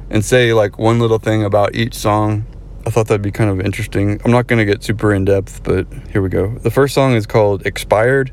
and 0.10 0.24
say 0.24 0.54
like 0.54 0.78
one 0.78 1.00
little 1.00 1.20
thing 1.20 1.44
about 1.44 1.76
each 1.76 1.94
song 1.94 2.46
I 2.88 2.90
thought 2.90 3.10
that'd 3.10 3.22
be 3.22 3.34
kind 3.34 3.50
of 3.50 3.60
interesting. 3.60 4.22
I'm 4.24 4.32
not 4.32 4.48
going 4.48 4.60
to 4.60 4.66
get 4.66 4.82
super 4.82 5.14
in 5.14 5.26
depth, 5.26 5.62
but 5.62 5.86
here 6.10 6.22
we 6.22 6.30
go. 6.30 6.58
The 6.60 6.72
first 6.72 6.96
song 6.96 7.16
is 7.16 7.26
called 7.28 7.66
Expired. 7.66 8.32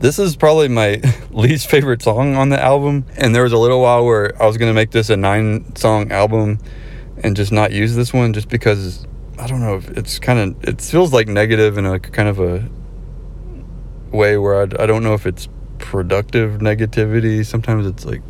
This 0.00 0.18
is 0.18 0.34
probably 0.34 0.66
my 0.66 1.00
least 1.30 1.70
favorite 1.70 2.02
song 2.02 2.34
on 2.34 2.48
the 2.48 2.60
album. 2.60 3.04
And 3.16 3.32
there 3.32 3.44
was 3.44 3.52
a 3.52 3.58
little 3.58 3.80
while 3.80 4.04
where 4.04 4.42
I 4.42 4.46
was 4.46 4.56
going 4.58 4.70
to 4.70 4.74
make 4.74 4.90
this 4.90 5.08
a 5.08 5.16
nine 5.16 5.76
song 5.76 6.10
album 6.10 6.58
and 7.22 7.36
just 7.36 7.52
not 7.52 7.70
use 7.70 7.94
this 7.94 8.12
one 8.12 8.32
just 8.32 8.48
because 8.48 9.06
I 9.38 9.46
don't 9.46 9.60
know. 9.60 9.76
If 9.76 9.88
it's 9.90 10.18
kind 10.18 10.40
of, 10.40 10.64
it 10.64 10.80
feels 10.80 11.12
like 11.12 11.28
negative 11.28 11.78
in 11.78 11.86
a 11.86 12.00
kind 12.00 12.28
of 12.28 12.40
a 12.40 12.68
way 14.10 14.36
where 14.36 14.62
I, 14.62 14.82
I 14.82 14.86
don't 14.86 15.04
know 15.04 15.14
if 15.14 15.26
it's 15.26 15.48
productive 15.78 16.58
negativity. 16.58 17.46
Sometimes 17.46 17.86
it's 17.86 18.04
like 18.04 18.22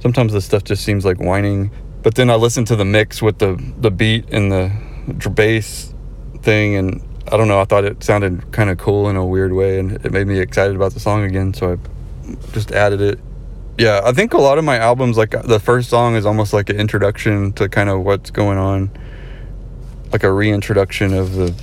sometimes 0.00 0.34
the 0.34 0.42
stuff 0.42 0.62
just 0.62 0.84
seems 0.84 1.06
like 1.06 1.20
whining. 1.20 1.70
But 2.04 2.16
then 2.16 2.28
I 2.28 2.34
listened 2.34 2.66
to 2.66 2.76
the 2.76 2.84
mix 2.84 3.22
with 3.22 3.38
the 3.38 3.60
the 3.78 3.90
beat 3.90 4.28
and 4.30 4.52
the 4.52 4.70
bass 5.30 5.92
thing, 6.42 6.76
and 6.76 7.02
I 7.32 7.38
don't 7.38 7.48
know. 7.48 7.58
I 7.58 7.64
thought 7.64 7.84
it 7.84 8.04
sounded 8.04 8.52
kind 8.52 8.68
of 8.68 8.76
cool 8.76 9.08
in 9.08 9.16
a 9.16 9.24
weird 9.24 9.54
way, 9.54 9.78
and 9.78 9.92
it 9.92 10.12
made 10.12 10.26
me 10.26 10.38
excited 10.38 10.76
about 10.76 10.92
the 10.92 11.00
song 11.00 11.24
again. 11.24 11.54
So 11.54 11.72
I 11.72 12.36
just 12.52 12.72
added 12.72 13.00
it. 13.00 13.18
Yeah, 13.78 14.02
I 14.04 14.12
think 14.12 14.34
a 14.34 14.38
lot 14.38 14.58
of 14.58 14.64
my 14.64 14.76
albums, 14.76 15.16
like 15.16 15.30
the 15.30 15.58
first 15.58 15.88
song, 15.88 16.14
is 16.14 16.26
almost 16.26 16.52
like 16.52 16.68
an 16.68 16.78
introduction 16.78 17.54
to 17.54 17.70
kind 17.70 17.88
of 17.88 18.04
what's 18.04 18.30
going 18.30 18.58
on, 18.58 18.90
like 20.12 20.24
a 20.24 20.30
reintroduction 20.30 21.14
of 21.14 21.32
the 21.32 21.54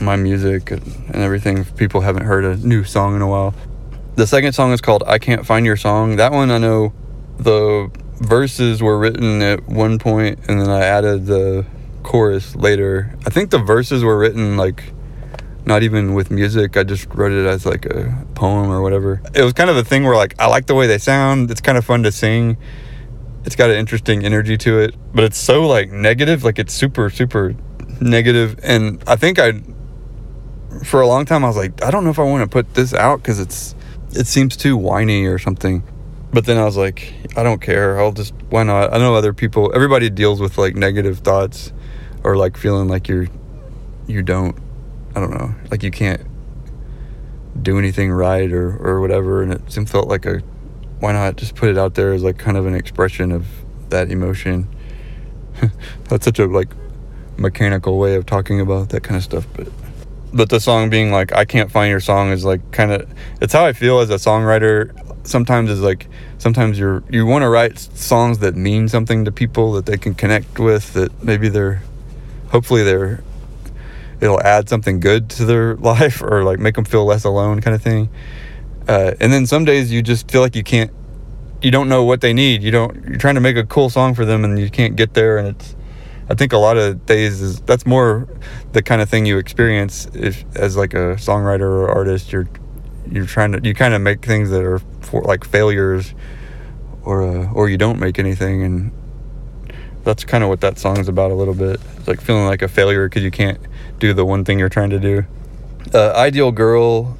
my 0.00 0.16
music 0.16 0.72
and 0.72 1.14
everything. 1.14 1.64
People 1.76 2.00
haven't 2.00 2.24
heard 2.24 2.44
a 2.44 2.56
new 2.56 2.82
song 2.82 3.14
in 3.14 3.22
a 3.22 3.28
while. 3.28 3.54
The 4.16 4.26
second 4.26 4.52
song 4.52 4.72
is 4.72 4.80
called 4.80 5.04
"I 5.06 5.20
Can't 5.20 5.46
Find 5.46 5.64
Your 5.64 5.76
Song." 5.76 6.16
That 6.16 6.32
one 6.32 6.50
I 6.50 6.58
know 6.58 6.92
the 7.38 7.88
verses 8.16 8.82
were 8.82 8.98
written 8.98 9.42
at 9.42 9.68
one 9.68 9.98
point, 9.98 10.40
and 10.48 10.60
then 10.60 10.70
I 10.70 10.80
added 10.80 11.26
the 11.26 11.66
chorus 12.02 12.54
later. 12.54 13.14
I 13.26 13.30
think 13.30 13.50
the 13.50 13.58
verses 13.58 14.04
were 14.04 14.18
written 14.18 14.56
like 14.56 14.92
not 15.66 15.82
even 15.82 16.14
with 16.14 16.30
music. 16.30 16.76
I 16.76 16.84
just 16.84 17.12
wrote 17.12 17.32
it 17.32 17.44
as 17.44 17.66
like 17.66 17.84
a 17.86 18.24
poem 18.34 18.70
or 18.70 18.80
whatever. 18.80 19.20
It 19.34 19.42
was 19.42 19.52
kind 19.52 19.68
of 19.68 19.76
a 19.76 19.84
thing 19.84 20.04
where 20.04 20.14
like 20.14 20.34
I 20.38 20.46
like 20.46 20.66
the 20.66 20.74
way 20.74 20.86
they 20.86 20.98
sound. 20.98 21.50
It's 21.50 21.60
kind 21.60 21.76
of 21.76 21.84
fun 21.84 22.04
to 22.04 22.12
sing. 22.12 22.56
It's 23.44 23.56
got 23.56 23.70
an 23.70 23.76
interesting 23.76 24.24
energy 24.24 24.56
to 24.58 24.78
it, 24.78 24.94
but 25.12 25.24
it's 25.24 25.38
so 25.38 25.66
like 25.66 25.90
negative, 25.90 26.44
like 26.44 26.58
it's 26.58 26.72
super 26.72 27.10
super 27.10 27.54
negative 28.00 28.58
and 28.62 29.02
I 29.06 29.16
think 29.16 29.38
I 29.38 29.62
for 30.84 31.00
a 31.00 31.06
long 31.06 31.24
time 31.24 31.44
I 31.44 31.48
was 31.48 31.56
like 31.56 31.82
I 31.82 31.90
don't 31.90 32.04
know 32.04 32.10
if 32.10 32.18
I 32.18 32.22
want 32.22 32.42
to 32.42 32.48
put 32.48 32.74
this 32.74 32.92
out 32.92 33.22
cuz 33.22 33.40
it's 33.40 33.74
it 34.12 34.26
seems 34.26 34.56
too 34.56 34.76
whiny 34.76 35.24
or 35.26 35.38
something. 35.38 35.82
But 36.32 36.44
then 36.44 36.58
I 36.58 36.64
was 36.64 36.76
like 36.76 37.14
I 37.36 37.42
don't 37.42 37.60
care. 37.60 38.00
I'll 38.00 38.12
just 38.12 38.34
why 38.50 38.62
not? 38.62 38.92
I 38.92 38.98
know 38.98 39.14
other 39.14 39.32
people 39.32 39.72
everybody 39.74 40.10
deals 40.10 40.40
with 40.40 40.58
like 40.58 40.74
negative 40.74 41.18
thoughts 41.20 41.72
or 42.24 42.36
like 42.36 42.56
feeling 42.56 42.88
like 42.88 43.08
you're 43.08 43.26
you 44.06 44.22
don't 44.22 44.56
I 45.14 45.20
don't 45.20 45.30
know 45.30 45.54
like 45.70 45.82
you 45.82 45.90
can't 45.90 46.20
do 47.62 47.78
anything 47.78 48.10
right 48.10 48.52
or 48.52 48.76
or 48.76 49.00
whatever 49.00 49.42
and 49.42 49.52
it 49.52 49.88
felt 49.88 50.08
like 50.08 50.26
a 50.26 50.38
why 51.00 51.12
not 51.12 51.36
just 51.36 51.54
put 51.54 51.68
it 51.68 51.78
out 51.78 51.94
there 51.94 52.12
as 52.12 52.22
like 52.22 52.38
kind 52.38 52.56
of 52.56 52.66
an 52.66 52.74
expression 52.74 53.32
of 53.32 53.46
that 53.88 54.10
emotion 54.10 54.68
that's 56.08 56.24
such 56.24 56.38
a 56.38 56.46
like 56.46 56.68
mechanical 57.36 57.98
way 57.98 58.14
of 58.14 58.26
talking 58.26 58.60
about 58.60 58.88
that 58.90 59.02
kind 59.02 59.16
of 59.16 59.22
stuff 59.22 59.46
but 59.54 59.68
but 60.32 60.50
the 60.50 60.60
song 60.60 60.90
being 60.90 61.10
like 61.10 61.32
I 61.32 61.44
can't 61.44 61.70
find 61.70 61.90
your 61.90 62.00
song 62.00 62.30
is 62.30 62.44
like 62.44 62.72
kind 62.72 62.92
of 62.92 63.10
it's 63.40 63.52
how 63.52 63.64
I 63.64 63.72
feel 63.72 64.00
as 64.00 64.10
a 64.10 64.16
songwriter 64.16 64.92
sometimes 65.26 65.70
is 65.70 65.80
like 65.80 66.08
sometimes 66.38 66.78
you're 66.78 67.02
you 67.10 67.26
want 67.26 67.42
to 67.42 67.48
write 67.48 67.78
songs 67.78 68.38
that 68.38 68.54
mean 68.54 68.88
something 68.88 69.24
to 69.24 69.32
people 69.32 69.72
that 69.72 69.86
they 69.86 69.96
can 69.96 70.14
connect 70.14 70.58
with 70.58 70.92
that 70.94 71.22
maybe 71.22 71.48
they're 71.48 71.82
hopefully 72.50 72.82
they're 72.82 73.22
it'll 74.20 74.40
add 74.42 74.68
something 74.68 75.00
good 75.00 75.28
to 75.28 75.44
their 75.44 75.74
life 75.92 76.22
or 76.22 76.44
like 76.44 76.58
make 76.58 76.74
them 76.74 76.84
feel 76.84 77.04
less 77.04 77.24
alone 77.24 77.60
kind 77.60 77.74
of 77.74 77.82
thing. 77.82 78.08
Uh, 78.88 79.14
and 79.20 79.32
then 79.32 79.46
some 79.46 79.64
days 79.64 79.92
you 79.92 80.00
just 80.00 80.30
feel 80.30 80.40
like 80.40 80.54
you 80.54 80.62
can't 80.62 80.90
you 81.62 81.70
don't 81.70 81.88
know 81.88 82.04
what 82.04 82.20
they 82.20 82.32
need. 82.32 82.62
You 82.62 82.70
don't 82.70 82.94
you're 83.08 83.18
trying 83.18 83.34
to 83.34 83.40
make 83.40 83.56
a 83.56 83.64
cool 83.64 83.90
song 83.90 84.14
for 84.14 84.24
them 84.24 84.44
and 84.44 84.58
you 84.58 84.70
can't 84.70 84.96
get 84.96 85.14
there 85.14 85.38
and 85.38 85.48
it's 85.48 85.76
i 86.28 86.34
think 86.34 86.52
a 86.52 86.58
lot 86.58 86.76
of 86.76 87.06
days 87.06 87.40
is 87.40 87.60
that's 87.62 87.86
more 87.86 88.28
the 88.72 88.82
kind 88.82 89.00
of 89.00 89.08
thing 89.08 89.26
you 89.26 89.38
experience 89.38 90.08
if 90.12 90.44
as 90.56 90.76
like 90.76 90.92
a 90.92 91.14
songwriter 91.16 91.60
or 91.60 91.88
artist 91.88 92.32
you're 92.32 92.48
you're 93.10 93.26
trying 93.26 93.52
to 93.52 93.60
you 93.62 93.74
kind 93.74 93.94
of 93.94 94.00
make 94.00 94.24
things 94.24 94.50
that 94.50 94.62
are 94.62 94.78
for 95.00 95.22
like 95.22 95.44
failures 95.44 96.14
or 97.02 97.22
uh, 97.22 97.52
or 97.52 97.68
you 97.68 97.78
don't 97.78 97.98
make 97.98 98.18
anything 98.18 98.62
and 98.62 98.92
that's 100.06 100.24
kind 100.24 100.44
of 100.44 100.48
what 100.48 100.60
that 100.60 100.78
song's 100.78 101.08
about 101.08 101.32
a 101.32 101.34
little 101.34 101.54
bit. 101.54 101.80
It's 101.96 102.06
like 102.06 102.20
feeling 102.20 102.46
like 102.46 102.62
a 102.62 102.68
failure 102.68 103.08
because 103.08 103.24
you 103.24 103.32
can't 103.32 103.58
do 103.98 104.14
the 104.14 104.24
one 104.24 104.44
thing 104.44 104.58
you're 104.58 104.68
trying 104.68 104.90
to 104.90 105.00
do. 105.00 105.24
Uh, 105.92 106.12
Ideal 106.12 106.52
Girl, 106.52 107.18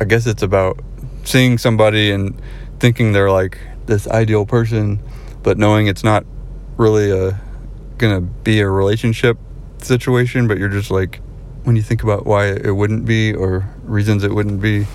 I 0.00 0.04
guess 0.04 0.26
it's 0.26 0.42
about 0.42 0.78
seeing 1.24 1.56
somebody 1.56 2.10
and 2.10 2.40
thinking 2.78 3.12
they're 3.12 3.30
like 3.30 3.58
this 3.86 4.06
ideal 4.06 4.44
person, 4.44 5.00
but 5.42 5.56
knowing 5.56 5.86
it's 5.86 6.04
not 6.04 6.26
really 6.76 7.10
a 7.10 7.40
gonna 7.96 8.20
be 8.20 8.60
a 8.60 8.68
relationship 8.68 9.38
situation, 9.78 10.46
but 10.46 10.58
you're 10.58 10.68
just 10.68 10.90
like 10.90 11.20
when 11.64 11.74
you 11.74 11.82
think 11.82 12.02
about 12.02 12.26
why 12.26 12.48
it 12.48 12.76
wouldn't 12.76 13.06
be 13.06 13.32
or 13.32 13.68
reasons 13.82 14.24
it 14.24 14.34
wouldn't 14.34 14.60
be. 14.60 14.86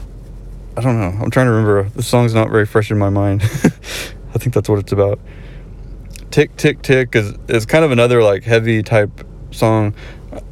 I 0.82 0.84
don't 0.84 1.00
know. 1.00 1.24
I'm 1.24 1.30
trying 1.30 1.46
to 1.46 1.52
remember. 1.52 1.90
The 1.90 2.02
song's 2.02 2.34
not 2.34 2.50
very 2.50 2.66
fresh 2.66 2.90
in 2.90 2.98
my 2.98 3.12
mind. 3.12 3.44
I 3.44 4.40
think 4.40 4.56
that's 4.56 4.68
what 4.68 4.80
it's 4.80 4.92
about. 4.92 5.20
Tick 6.32 6.56
Tick 6.56 6.82
Tick 6.82 7.16
is 7.16 7.36
is 7.48 7.68
kind 7.68 7.86
of 7.86 7.92
another 7.92 8.24
like 8.24 8.44
heavy 8.44 8.82
type 8.82 9.24
song. 9.52 9.94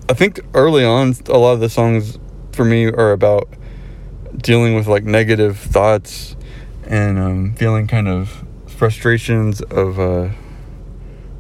I 0.08 0.14
think 0.14 0.40
early 0.54 0.86
on 0.86 1.16
a 1.30 1.38
lot 1.40 1.54
of 1.54 1.62
the 1.62 1.70
songs 1.70 2.20
for 2.52 2.64
me 2.64 2.86
are 2.86 3.12
about 3.12 3.50
dealing 4.38 4.76
with 4.76 4.86
like 4.86 5.04
negative 5.04 5.58
thoughts 5.58 6.36
and 6.84 7.18
um, 7.18 7.56
feeling 7.56 7.88
kind 7.88 8.08
of 8.08 8.46
frustrations 8.68 9.62
of 9.62 10.00
uh, 10.00 10.30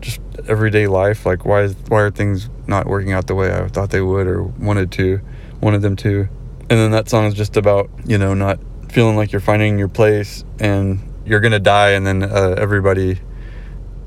just 0.01 0.19
everyday 0.47 0.87
life. 0.87 1.27
Like 1.27 1.45
why 1.45 1.61
is 1.61 1.75
why 1.89 1.99
are 2.01 2.09
things 2.09 2.49
not 2.65 2.87
working 2.87 3.11
out 3.11 3.27
the 3.27 3.35
way 3.35 3.53
I 3.53 3.67
thought 3.67 3.91
they 3.91 4.01
would 4.01 4.25
or 4.25 4.41
wanted 4.41 4.91
to 4.93 5.21
wanted 5.61 5.83
them 5.83 5.95
to? 5.97 6.27
And 6.71 6.79
then 6.79 6.89
that 6.89 7.07
song 7.07 7.25
is 7.25 7.35
just 7.35 7.55
about 7.55 7.87
you 8.07 8.17
know 8.17 8.33
not 8.33 8.59
feeling 8.89 9.15
like 9.15 9.31
you're 9.31 9.41
finding 9.41 9.79
your 9.79 9.87
place 9.87 10.43
and 10.59 10.99
you're 11.25 11.39
gonna 11.39 11.59
die 11.59 11.91
and 11.91 12.05
then 12.05 12.23
uh, 12.23 12.55
everybody 12.57 13.19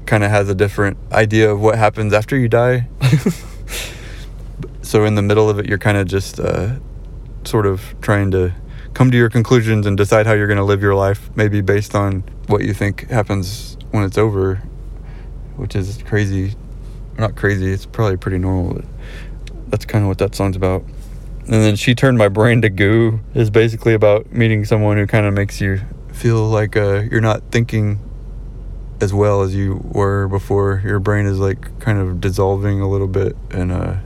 kind 0.07 0.25
of 0.25 0.31
has 0.31 0.49
a 0.49 0.55
different 0.55 0.99
idea 1.13 1.51
of 1.51 1.61
what 1.61 1.79
happens 1.79 2.13
after 2.13 2.37
you 2.37 2.49
die. 2.49 2.89
so 4.83 5.05
in 5.05 5.15
the 5.15 5.23
middle 5.23 5.49
of 5.49 5.59
it, 5.59 5.67
you're 5.67 5.79
kind 5.79 5.97
of 5.97 6.07
just 6.07 6.41
uh, 6.41 6.75
sort 7.45 7.67
of 7.67 7.95
trying 8.01 8.31
to 8.33 8.53
come 8.95 9.11
to 9.11 9.17
your 9.17 9.31
conclusions 9.31 9.87
and 9.87 9.97
decide 9.97 10.27
how 10.27 10.33
you're 10.33 10.47
going 10.47 10.59
to 10.59 10.65
live 10.65 10.83
your 10.83 10.95
life, 10.95 11.31
maybe 11.35 11.61
based 11.61 11.95
on 11.95 12.23
what 12.47 12.63
you 12.63 12.75
think 12.75 13.09
happens 13.09 13.77
when 13.91 14.05
it's 14.05 14.19
over, 14.19 14.57
which 15.57 15.75
is 15.75 16.03
crazy. 16.05 16.55
Not 17.19 17.37
crazy, 17.37 17.73
it's 17.73 17.87
probably 17.87 18.17
pretty 18.17 18.39
normal, 18.39 18.75
but 18.75 18.85
that's 19.69 19.85
kind 19.85 20.05
of 20.05 20.09
what 20.09 20.19
that 20.19 20.35
song's 20.35 20.57
about. 20.57 20.83
And 21.45 21.55
then 21.55 21.77
She 21.77 21.95
Turned 21.95 22.19
My 22.19 22.29
Brain 22.29 22.63
to 22.63 22.71
Goo 22.71 23.21
is 23.35 23.51
basically 23.51 23.95
about 23.95 24.33
meeting 24.33 24.65
someone 24.65 24.97
who 24.97 25.07
kind 25.07 25.27
of 25.27 25.35
makes 25.35 25.61
you 25.61 25.81
feel 26.13 26.49
like 26.49 26.77
uh, 26.77 27.03
you're 27.11 27.21
not 27.21 27.43
thinking 27.51 27.99
as 29.01 29.13
well 29.13 29.43
as 29.43 29.55
you 29.55 29.81
were 29.93 30.29
before. 30.29 30.81
Your 30.85 31.01
brain 31.01 31.27
is 31.27 31.41
like 31.41 31.81
kind 31.81 31.99
of 31.99 32.21
dissolving 32.21 32.81
a 32.81 32.89
little 32.89 33.09
bit, 33.09 33.37
and 33.51 33.73
uh, 33.73 33.97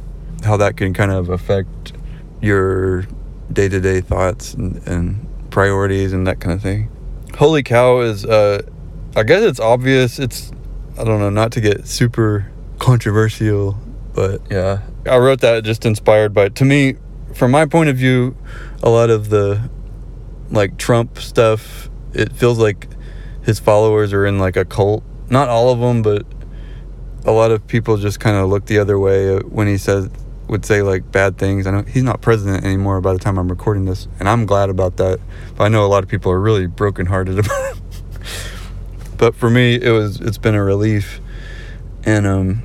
how 0.45 0.57
that 0.57 0.79
can 0.79 0.95
kind 0.95 1.13
of 1.13 1.29
affect 1.29 1.93
your 2.41 3.03
day 3.53 3.69
to 3.69 3.81
day 3.81 4.01
thoughts 4.01 4.55
and, 4.55 4.77
and, 4.89 5.27
priorities 5.51 6.13
and 6.13 6.27
that 6.27 6.39
kind 6.39 6.55
of 6.55 6.61
thing. 6.61 6.91
Holy 7.39 7.63
cow 7.63 8.01
is, 8.01 8.27
uh, 8.27 8.61
I 9.17 9.23
guess 9.23 9.43
it's 9.43 9.59
obvious. 9.59 10.19
It's, 10.19 10.53
I 10.99 11.05
don't 11.05 11.19
know, 11.19 11.31
not 11.31 11.53
to 11.53 11.63
get 11.63 11.87
super 11.87 12.53
controversial, 12.79 13.79
but 14.13 14.43
yeah, 14.51 14.83
I 15.07 15.17
wrote 15.17 15.41
that 15.41 15.65
just 15.65 15.87
inspired 15.87 16.35
by, 16.35 16.51
to 16.51 16.65
me, 16.67 16.97
from 17.37 17.51
my 17.51 17.67
point 17.67 17.91
of 17.91 17.97
view, 17.97 18.35
a 18.83 18.89
lot 18.89 19.11
of 19.11 19.29
the 19.29 19.69
like 20.51 20.79
Trump 20.79 21.19
stuff, 21.19 21.91
it 22.15 22.33
feels 22.33 22.59
like 22.59 22.89
his 23.43 23.59
followers 23.59 24.13
are 24.13 24.25
in 24.25 24.39
like 24.39 24.57
a 24.57 24.65
cult. 24.65 25.05
Not 25.29 25.49
all 25.49 25.71
of 25.71 25.79
them, 25.79 26.03
but 26.03 26.25
a 27.27 27.33
lot 27.33 27.51
of 27.51 27.67
people 27.67 27.99
just 27.99 28.21
kind 28.21 28.37
of 28.37 28.49
look 28.49 28.67
the 28.67 28.79
other 28.79 28.99
way 28.99 29.39
when 29.39 29.67
he 29.67 29.77
says 29.77 30.09
would 30.49 30.65
say 30.65 30.81
like 30.81 31.13
bad 31.13 31.37
things. 31.37 31.67
I 31.67 31.73
know 31.73 31.83
he's 31.83 32.05
not 32.05 32.23
president 32.23 32.65
anymore 32.65 33.03
by 33.03 33.13
the 33.13 33.19
time 33.19 33.37
I'm 33.37 33.49
recording 33.49 33.85
this, 33.85 34.09
and 34.19 34.29
I'm 34.29 34.47
glad 34.47 34.71
about 34.71 34.97
that. 34.97 35.21
But 35.57 35.65
I 35.65 35.69
know 35.69 35.85
a 35.85 35.89
lot 35.89 36.03
of 36.03 36.09
people 36.09 36.33
are 36.33 36.41
really 36.41 36.67
brokenhearted 36.67 37.39
about 37.45 37.77
it. 37.77 37.83
but 39.19 39.35
for 39.35 39.51
me, 39.51 39.75
it 39.75 39.91
was 39.91 40.21
it's 40.21 40.39
been 40.39 40.55
a 40.55 40.65
relief, 40.65 41.21
and 42.05 42.27
um, 42.27 42.63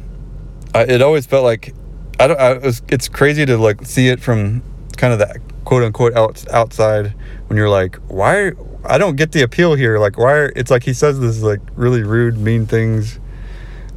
I, 0.73 0.83
it 0.83 1.01
always 1.01 1.25
felt 1.25 1.43
like 1.43 1.73
I 2.21 2.27
don't. 2.27 2.39
I, 2.39 2.51
it 2.51 2.61
was, 2.61 2.83
it's 2.87 3.09
crazy 3.09 3.45
to 3.47 3.57
like 3.57 3.83
see 3.83 4.07
it 4.07 4.19
from 4.19 4.61
kind 4.95 5.11
of 5.11 5.19
that 5.19 5.37
quote 5.65 5.81
unquote 5.81 6.13
out, 6.13 6.47
outside 6.51 7.15
when 7.47 7.57
you're 7.57 7.69
like, 7.69 7.95
why 8.07 8.51
I 8.85 8.99
don't 8.99 9.15
get 9.15 9.31
the 9.31 9.41
appeal 9.41 9.73
here. 9.73 9.97
Like, 9.97 10.19
why? 10.19 10.33
Are, 10.33 10.53
it's 10.55 10.69
like 10.69 10.83
he 10.83 10.93
says 10.93 11.19
this 11.19 11.41
like 11.41 11.61
really 11.75 12.03
rude, 12.03 12.37
mean 12.37 12.67
things 12.67 13.19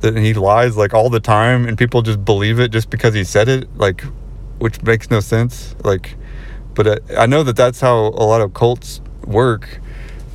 that 0.01 0.17
he 0.17 0.33
lies 0.33 0.75
like 0.75 0.95
all 0.95 1.11
the 1.11 1.21
time, 1.21 1.69
and 1.69 1.77
people 1.77 2.01
just 2.01 2.25
believe 2.25 2.59
it 2.59 2.71
just 2.71 2.89
because 2.89 3.13
he 3.13 3.25
said 3.25 3.49
it. 3.49 3.77
Like, 3.77 4.03
which 4.59 4.83
makes 4.83 5.11
no 5.11 5.21
sense. 5.21 5.77
Like, 5.85 6.17
but 6.73 7.11
I, 7.11 7.25
I 7.25 7.27
know 7.27 7.43
that 7.43 7.57
that's 7.57 7.81
how 7.81 8.07
a 8.07 8.25
lot 8.25 8.41
of 8.41 8.55
cults 8.55 9.03
work, 9.27 9.81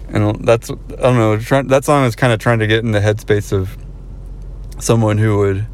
and 0.09 0.45
that's 0.45 0.69
I 0.69 0.75
don't 0.75 1.17
know. 1.17 1.39
Try, 1.39 1.63
that 1.63 1.85
song 1.85 2.05
is 2.05 2.15
kind 2.15 2.33
of 2.33 2.39
trying 2.39 2.59
to 2.59 2.67
get 2.67 2.83
in 2.83 2.91
the 2.91 2.99
headspace 2.99 3.51
of 3.51 3.75
someone 4.79 5.17
who 5.17 5.39
would 5.39 5.65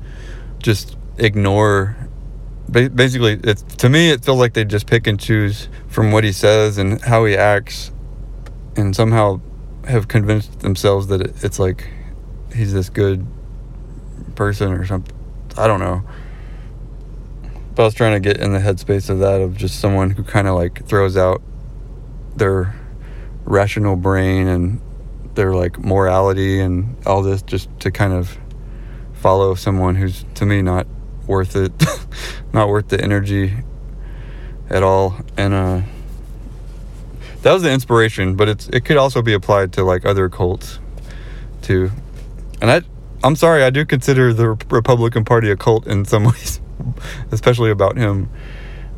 just 0.59 0.95
ignore 1.17 1.95
basically 2.71 3.39
it's 3.43 3.61
to 3.61 3.89
me 3.89 4.09
it 4.09 4.25
feels 4.25 4.39
like 4.39 4.53
they 4.53 4.65
just 4.65 4.87
pick 4.87 5.07
and 5.07 5.19
choose 5.19 5.69
from 5.87 6.11
what 6.11 6.23
he 6.23 6.31
says 6.31 6.77
and 6.77 7.01
how 7.01 7.23
he 7.25 7.35
acts 7.35 7.91
and 8.75 8.95
somehow 8.95 9.39
have 9.87 10.07
convinced 10.07 10.59
themselves 10.59 11.07
that 11.07 11.21
it, 11.21 11.43
it's 11.43 11.59
like 11.59 11.87
he's 12.53 12.73
this 12.73 12.89
good 12.89 13.25
person 14.35 14.71
or 14.73 14.85
something. 14.85 15.15
I 15.57 15.67
don't 15.67 15.79
know. 15.79 16.03
But 17.75 17.83
I 17.83 17.85
was 17.85 17.93
trying 17.93 18.13
to 18.13 18.19
get 18.19 18.41
in 18.41 18.53
the 18.53 18.59
headspace 18.59 19.09
of 19.09 19.19
that 19.19 19.41
of 19.41 19.57
just 19.57 19.79
someone 19.79 20.11
who 20.11 20.23
kind 20.23 20.47
of 20.47 20.55
like 20.55 20.85
throws 20.85 21.17
out 21.17 21.41
their 22.35 22.75
rational 23.43 23.95
brain 23.95 24.47
and 24.47 24.81
their 25.35 25.53
like 25.53 25.77
morality 25.79 26.59
and 26.59 26.95
all 27.05 27.21
this 27.21 27.41
just 27.41 27.69
to 27.81 27.91
kind 27.91 28.13
of 28.13 28.37
follow 29.13 29.55
someone 29.55 29.95
who's 29.95 30.25
to 30.35 30.45
me 30.45 30.61
not 30.61 30.87
worth 31.27 31.55
it. 31.55 31.71
Not 32.53 32.69
worth 32.69 32.87
the 32.89 33.01
energy 33.01 33.53
at 34.69 34.83
all. 34.83 35.15
And 35.37 35.53
uh 35.53 35.81
that 37.41 37.53
was 37.53 37.61
the 37.61 37.71
inspiration 37.71 38.35
but 38.35 38.49
it's 38.49 38.67
it 38.69 38.85
could 38.85 38.97
also 38.97 39.21
be 39.21 39.33
applied 39.33 39.73
to 39.73 39.83
like 39.83 40.05
other 40.05 40.29
cults 40.29 40.79
too. 41.61 41.91
And 42.61 42.71
i 42.71 42.81
i'm 43.23 43.35
sorry 43.35 43.63
i 43.63 43.69
do 43.69 43.85
consider 43.85 44.33
the 44.33 44.49
republican 44.69 45.25
party 45.25 45.49
a 45.49 45.55
cult 45.55 45.87
in 45.87 46.05
some 46.05 46.23
ways 46.31 46.59
especially 47.31 47.71
about 47.71 47.97
him. 47.97 48.29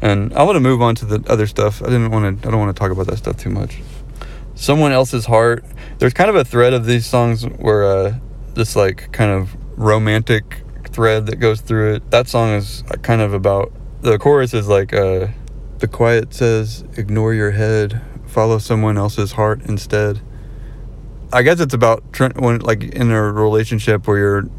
And 0.01 0.33
i 0.33 0.43
want 0.43 0.55
to 0.55 0.59
move 0.59 0.81
on 0.81 0.95
to 0.95 1.05
the 1.05 1.31
other 1.31 1.47
stuff. 1.47 1.81
I 1.81 1.85
didn't 1.85 2.11
want 2.11 2.41
to 2.41 2.47
i 2.47 2.51
don't 2.51 2.59
want 2.59 2.75
to 2.75 2.79
talk 2.79 2.91
about 2.91 3.07
that 3.07 3.17
stuff 3.17 3.37
too 3.37 3.49
much. 3.49 3.79
Someone 4.55 4.91
else's 4.91 5.25
heart. 5.25 5.63
There's 5.99 6.13
kind 6.13 6.29
of 6.29 6.35
a 6.35 6.43
thread 6.43 6.73
of 6.73 6.85
these 6.85 7.05
songs 7.05 7.43
where 7.43 7.83
uh 7.83 8.15
this 8.53 8.75
like 8.75 9.11
kind 9.11 9.31
of 9.31 9.55
romantic 9.77 10.63
thread 10.97 11.27
that 11.27 11.35
goes 11.35 11.61
through 11.61 11.93
it. 11.93 12.09
That 12.09 12.27
song 12.27 12.49
is 12.55 12.83
kind 13.03 13.21
of 13.21 13.31
about 13.31 13.71
the 14.01 14.17
chorus 14.17 14.55
is 14.55 14.67
like 14.67 14.93
uh 14.93 15.27
the 15.77 15.87
quiet 15.87 16.33
says 16.33 16.83
ignore 16.97 17.35
your 17.35 17.51
head 17.51 18.01
follow 18.25 18.57
someone 18.57 18.97
else's 18.97 19.33
heart 19.33 19.61
instead. 19.65 20.19
I 21.31 21.43
guess 21.43 21.59
it's 21.59 21.75
about 21.75 22.03
when 22.39 22.61
like 22.61 22.83
in 22.83 23.11
a 23.11 23.31
relationship 23.31 24.07
where 24.07 24.17
you're 24.17 24.49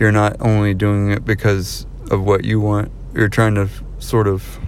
you're 0.00 0.12
not 0.12 0.34
only 0.40 0.72
doing 0.72 1.10
it 1.10 1.26
because 1.26 1.86
of 2.10 2.24
what 2.24 2.42
you 2.42 2.58
want 2.58 2.90
you're 3.12 3.28
trying 3.28 3.54
to 3.56 3.68
sort 3.98 4.26
of 4.26 4.58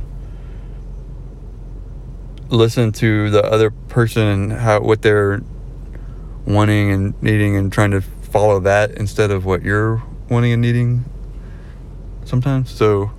listen 2.50 2.92
to 2.92 3.30
the 3.30 3.42
other 3.42 3.70
person 3.70 4.26
and 4.26 4.52
how 4.52 4.78
what 4.80 5.00
they're 5.00 5.40
wanting 6.44 6.90
and 6.90 7.22
needing 7.22 7.56
and 7.56 7.72
trying 7.72 7.92
to 7.92 8.02
follow 8.02 8.60
that 8.60 8.90
instead 8.98 9.30
of 9.30 9.46
what 9.46 9.62
you're 9.62 10.02
wanting 10.28 10.52
and 10.52 10.60
needing 10.60 11.06
sometimes 12.28 12.70
so 12.70 13.10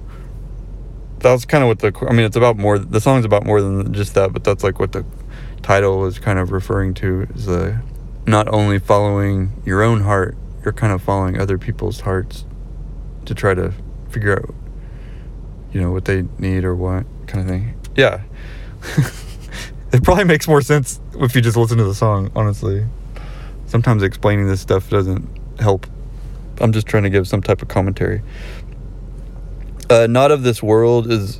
that's 1.19 1.45
kind 1.45 1.63
of 1.63 1.67
what 1.67 1.79
the 1.79 2.07
i 2.09 2.13
mean 2.13 2.25
it's 2.25 2.35
about 2.35 2.57
more 2.57 2.77
the 2.77 3.01
song's 3.01 3.25
about 3.25 3.45
more 3.45 3.61
than 3.61 3.93
just 3.93 4.13
that 4.13 4.33
but 4.33 4.43
that's 4.43 4.63
like 4.63 4.79
what 4.79 4.91
the 4.91 5.05
title 5.61 6.05
is 6.05 6.19
kind 6.19 6.37
of 6.37 6.51
referring 6.51 6.93
to 6.93 7.27
is 7.35 7.45
the 7.45 7.79
not 8.27 8.47
only 8.47 8.79
following 8.79 9.51
your 9.65 9.81
own 9.81 10.01
heart 10.01 10.37
you're 10.63 10.73
kind 10.73 10.93
of 10.93 11.01
following 11.01 11.39
other 11.39 11.57
people's 11.57 12.01
hearts 12.01 12.45
to 13.25 13.33
try 13.33 13.53
to 13.53 13.73
figure 14.09 14.33
out 14.33 14.53
you 15.71 15.81
know 15.81 15.91
what 15.91 16.05
they 16.05 16.23
need 16.37 16.63
or 16.63 16.75
what 16.75 17.05
kind 17.27 17.41
of 17.41 17.47
thing 17.47 17.75
yeah 17.95 18.21
it 19.91 20.03
probably 20.03 20.25
makes 20.25 20.47
more 20.47 20.61
sense 20.61 20.99
if 21.15 21.35
you 21.35 21.41
just 21.41 21.57
listen 21.57 21.77
to 21.77 21.83
the 21.83 21.95
song, 21.95 22.31
honestly. 22.35 22.85
Sometimes 23.67 24.03
explaining 24.03 24.47
this 24.47 24.61
stuff 24.61 24.89
doesn't 24.89 25.27
help. 25.59 25.87
I'm 26.59 26.71
just 26.71 26.87
trying 26.87 27.03
to 27.03 27.09
give 27.09 27.27
some 27.27 27.41
type 27.41 27.61
of 27.61 27.67
commentary. 27.67 28.21
Uh, 29.89 30.07
Not 30.07 30.31
of 30.31 30.43
This 30.43 30.61
World 30.63 31.11
is. 31.11 31.39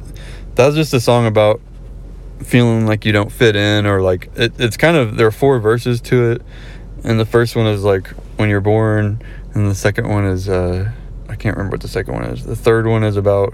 That 0.55 0.67
was 0.67 0.75
just 0.75 0.93
a 0.93 0.99
song 0.99 1.25
about 1.25 1.61
feeling 2.43 2.85
like 2.85 3.05
you 3.05 3.11
don't 3.11 3.31
fit 3.31 3.55
in, 3.55 3.85
or 3.85 4.01
like. 4.01 4.29
It, 4.35 4.53
it's 4.59 4.77
kind 4.77 4.97
of. 4.97 5.17
There 5.17 5.27
are 5.27 5.31
four 5.31 5.59
verses 5.59 6.01
to 6.01 6.31
it. 6.31 6.41
And 7.03 7.19
the 7.19 7.25
first 7.25 7.55
one 7.55 7.67
is 7.67 7.83
like 7.83 8.07
when 8.37 8.49
you're 8.49 8.61
born, 8.61 9.21
and 9.53 9.69
the 9.69 9.75
second 9.75 10.09
one 10.09 10.25
is. 10.25 10.49
Uh, 10.49 10.91
I 11.27 11.35
can't 11.35 11.57
remember 11.57 11.75
what 11.75 11.81
the 11.81 11.87
second 11.87 12.13
one 12.13 12.23
is. 12.25 12.45
The 12.45 12.55
third 12.55 12.87
one 12.87 13.03
is 13.03 13.17
about 13.17 13.53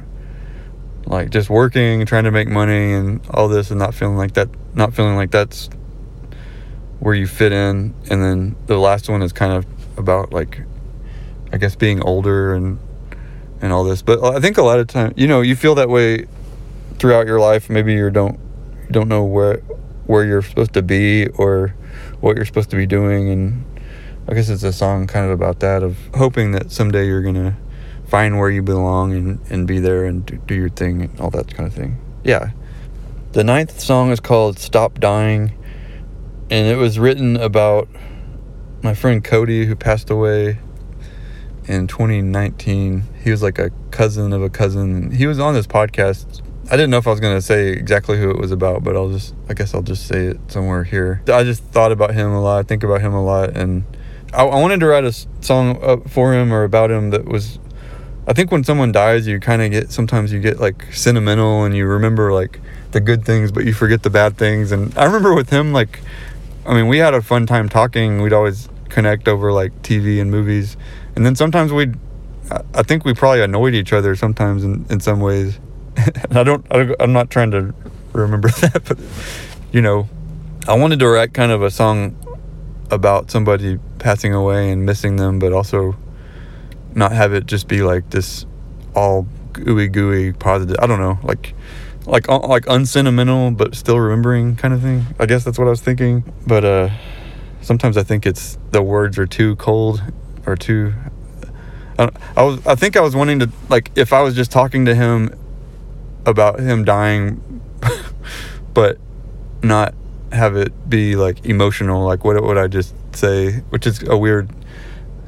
like 1.05 1.29
just 1.29 1.49
working, 1.49 2.05
trying 2.05 2.25
to 2.25 2.31
make 2.31 2.47
money, 2.47 2.93
and 2.93 3.21
all 3.31 3.47
this, 3.47 3.71
and 3.71 3.79
not 3.79 3.93
feeling 3.93 4.17
like 4.17 4.33
that, 4.33 4.49
not 4.75 4.93
feeling 4.93 5.15
like 5.15 5.31
that's 5.31 5.69
where 6.99 7.15
you 7.15 7.27
fit 7.27 7.51
in. 7.51 7.93
And 8.09 8.23
then 8.23 8.55
the 8.67 8.77
last 8.77 9.09
one 9.09 9.21
is 9.21 9.33
kind 9.33 9.53
of 9.53 9.65
about 9.97 10.31
like, 10.31 10.61
I 11.51 11.57
guess 11.57 11.75
being 11.75 12.01
older 12.03 12.53
and 12.53 12.79
and 13.61 13.71
all 13.71 13.83
this. 13.83 14.01
But 14.01 14.23
I 14.23 14.39
think 14.39 14.57
a 14.57 14.63
lot 14.63 14.79
of 14.79 14.87
time, 14.87 15.13
you 15.15 15.27
know, 15.27 15.41
you 15.41 15.55
feel 15.55 15.75
that 15.75 15.89
way 15.89 16.27
throughout 16.99 17.27
your 17.27 17.39
life. 17.39 17.69
Maybe 17.69 17.93
you 17.93 18.09
don't 18.09 18.39
don't 18.91 19.07
know 19.07 19.23
where 19.23 19.57
where 20.05 20.25
you're 20.25 20.41
supposed 20.41 20.73
to 20.73 20.81
be 20.81 21.27
or 21.27 21.75
what 22.19 22.35
you're 22.35 22.45
supposed 22.45 22.69
to 22.71 22.75
be 22.75 22.85
doing, 22.85 23.29
and 23.29 23.65
I 24.27 24.33
guess 24.33 24.49
it's 24.49 24.63
a 24.63 24.73
song 24.73 25.07
kind 25.07 25.25
of 25.25 25.31
about 25.31 25.59
that 25.61 25.83
of 25.83 25.97
hoping 26.15 26.51
that 26.51 26.71
someday 26.71 27.07
you're 27.07 27.21
gonna 27.21 27.57
find 28.07 28.37
where 28.37 28.49
you 28.49 28.61
belong 28.61 29.13
and, 29.13 29.39
and 29.49 29.65
be 29.65 29.79
there 29.79 30.03
and 30.05 30.25
do, 30.25 30.35
do 30.45 30.53
your 30.53 30.69
thing 30.69 31.01
and 31.01 31.19
all 31.19 31.29
that 31.29 31.53
kind 31.53 31.65
of 31.65 31.73
thing. 31.73 31.97
Yeah. 32.25 32.51
The 33.31 33.43
ninth 33.45 33.79
song 33.79 34.11
is 34.11 34.19
called 34.19 34.59
Stop 34.59 34.99
Dying, 34.99 35.53
and 36.49 36.67
it 36.67 36.75
was 36.75 36.99
written 36.99 37.37
about 37.37 37.87
my 38.83 38.93
friend 38.93 39.23
Cody 39.23 39.65
who 39.65 39.75
passed 39.75 40.09
away 40.09 40.59
in 41.65 41.87
2019. 41.87 43.03
He 43.21 43.31
was 43.31 43.41
like 43.41 43.59
a 43.59 43.71
cousin 43.91 44.33
of 44.33 44.41
a 44.41 44.49
cousin. 44.49 45.11
He 45.11 45.27
was 45.27 45.39
on 45.39 45.53
this 45.53 45.67
podcast. 45.67 46.41
I 46.67 46.71
didn't 46.71 46.89
know 46.89 46.97
if 46.97 47.07
I 47.07 47.11
was 47.11 47.19
going 47.19 47.35
to 47.35 47.41
say 47.41 47.69
exactly 47.69 48.17
who 48.17 48.29
it 48.29 48.37
was 48.37 48.51
about, 48.51 48.83
but 48.83 48.95
I'll 48.95 49.09
just, 49.09 49.35
I 49.49 49.53
guess 49.53 49.73
I'll 49.73 49.81
just 49.81 50.07
say 50.07 50.27
it 50.27 50.39
somewhere 50.47 50.83
here. 50.83 51.21
I 51.27 51.43
just 51.43 51.63
thought 51.65 51.91
about 51.91 52.13
him 52.13 52.31
a 52.31 52.41
lot. 52.41 52.59
I 52.59 52.63
think 52.63 52.83
about 52.83 53.01
him 53.01 53.13
a 53.13 53.23
lot. 53.23 53.57
And 53.57 53.83
I, 54.33 54.43
I 54.43 54.59
wanted 54.59 54.79
to 54.79 54.87
write 54.87 55.03
a 55.03 55.11
song 55.41 55.83
up 55.83 56.09
for 56.09 56.33
him 56.33 56.53
or 56.53 56.63
about 56.63 56.89
him 56.89 57.09
that 57.09 57.25
was 57.25 57.59
I 58.27 58.33
think 58.33 58.51
when 58.51 58.63
someone 58.63 58.91
dies, 58.91 59.27
you 59.27 59.39
kind 59.39 59.61
of 59.61 59.71
get 59.71 59.91
sometimes 59.91 60.31
you 60.31 60.39
get 60.39 60.59
like 60.59 60.93
sentimental 60.93 61.63
and 61.63 61.75
you 61.75 61.87
remember 61.87 62.31
like 62.31 62.61
the 62.91 62.99
good 62.99 63.25
things, 63.25 63.51
but 63.51 63.65
you 63.65 63.73
forget 63.73 64.03
the 64.03 64.09
bad 64.09 64.37
things. 64.37 64.71
And 64.71 64.95
I 64.97 65.05
remember 65.05 65.33
with 65.33 65.49
him, 65.49 65.73
like, 65.73 65.99
I 66.65 66.73
mean, 66.75 66.87
we 66.87 66.99
had 66.99 67.13
a 67.13 67.21
fun 67.21 67.47
time 67.47 67.67
talking. 67.67 68.21
We'd 68.21 68.33
always 68.33 68.69
connect 68.89 69.27
over 69.27 69.51
like 69.51 69.73
TV 69.81 70.21
and 70.21 70.29
movies, 70.29 70.77
and 71.15 71.25
then 71.25 71.35
sometimes 71.35 71.73
we'd. 71.73 71.95
I 72.73 72.83
think 72.83 73.05
we 73.05 73.13
probably 73.13 73.41
annoyed 73.41 73.73
each 73.73 73.93
other 73.93 74.15
sometimes 74.15 74.63
in, 74.63 74.85
in 74.89 74.99
some 74.99 75.19
ways. 75.19 75.59
I 76.31 76.43
don't, 76.43 76.65
I 76.71 76.95
I'm 76.99 77.13
not 77.13 77.29
trying 77.29 77.51
to 77.51 77.73
remember 78.13 78.49
that, 78.61 78.83
but 78.87 78.99
you 79.71 79.81
know, 79.81 80.07
I 80.67 80.75
wanted 80.75 80.99
to 80.99 81.07
write 81.07 81.33
kind 81.33 81.51
of 81.51 81.63
a 81.63 81.71
song 81.71 82.15
about 82.89 83.31
somebody 83.31 83.79
passing 83.99 84.33
away 84.33 84.71
and 84.71 84.85
missing 84.85 85.15
them, 85.15 85.39
but 85.39 85.53
also 85.53 85.95
not 86.93 87.13
have 87.13 87.33
it 87.33 87.45
just 87.45 87.67
be 87.67 87.81
like 87.81 88.09
this 88.09 88.45
all 88.95 89.25
gooey 89.53 89.87
gooey 89.87 90.33
positive. 90.33 90.77
I 90.79 90.87
don't 90.87 90.99
know, 90.99 91.19
like 91.23 91.53
like 92.05 92.29
uh, 92.29 92.39
like 92.39 92.65
unsentimental 92.67 93.51
but 93.51 93.75
still 93.75 93.99
remembering 93.99 94.55
kind 94.55 94.73
of 94.73 94.81
thing. 94.81 95.05
I 95.19 95.25
guess 95.25 95.43
that's 95.43 95.57
what 95.57 95.67
I 95.67 95.69
was 95.69 95.81
thinking. 95.81 96.23
But 96.45 96.65
uh, 96.65 96.89
sometimes 97.61 97.97
I 97.97 98.03
think 98.03 98.25
it's 98.25 98.57
the 98.71 98.81
words 98.81 99.17
are 99.17 99.27
too 99.27 99.55
cold 99.55 100.01
or 100.45 100.55
too. 100.55 100.93
I, 102.01 102.09
I 102.35 102.43
was 102.43 102.65
I 102.65 102.75
think 102.75 102.97
I 102.97 103.01
was 103.01 103.15
wanting 103.15 103.39
to 103.39 103.49
like 103.69 103.91
if 103.95 104.13
I 104.13 104.21
was 104.21 104.35
just 104.35 104.51
talking 104.51 104.85
to 104.85 104.95
him 104.95 105.35
about 106.25 106.59
him 106.59 106.83
dying, 106.83 107.61
but 108.73 108.97
not 109.61 109.93
have 110.31 110.55
it 110.55 110.89
be 110.89 111.15
like 111.15 111.45
emotional. 111.45 112.05
Like 112.05 112.23
what 112.23 112.41
would 112.41 112.57
I 112.57 112.67
just 112.67 112.95
say? 113.15 113.59
Which 113.69 113.85
is 113.85 114.01
a 114.07 114.17
weird 114.17 114.49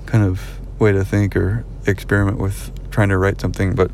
kind 0.05 0.23
of 0.23 0.41
way 0.79 0.91
to 0.91 1.05
think 1.05 1.35
or 1.35 1.65
experiment 1.85 2.37
with 2.39 2.71
trying 2.91 3.09
to 3.09 3.17
write 3.17 3.39
something, 3.39 3.75
but 3.75 3.91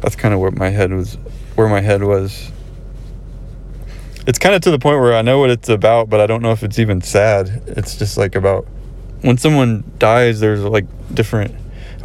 that's 0.00 0.16
kind 0.16 0.34
of 0.34 0.40
what 0.40 0.56
my 0.56 0.70
head 0.70 0.92
was 0.92 1.14
where 1.54 1.68
my 1.68 1.80
head 1.80 2.02
was. 2.02 2.50
It's 4.26 4.38
kind 4.38 4.54
of 4.54 4.60
to 4.62 4.70
the 4.70 4.78
point 4.78 5.00
where 5.00 5.14
I 5.14 5.22
know 5.22 5.38
what 5.38 5.50
it's 5.50 5.68
about, 5.68 6.10
but 6.10 6.20
I 6.20 6.26
don't 6.26 6.42
know 6.42 6.50
if 6.50 6.62
it's 6.62 6.78
even 6.78 7.00
sad. 7.00 7.62
It's 7.68 7.96
just 7.96 8.18
like 8.18 8.34
about 8.34 8.66
when 9.22 9.38
someone 9.38 9.84
dies, 9.98 10.40
there's 10.40 10.62
like 10.62 10.84
different. 11.14 11.54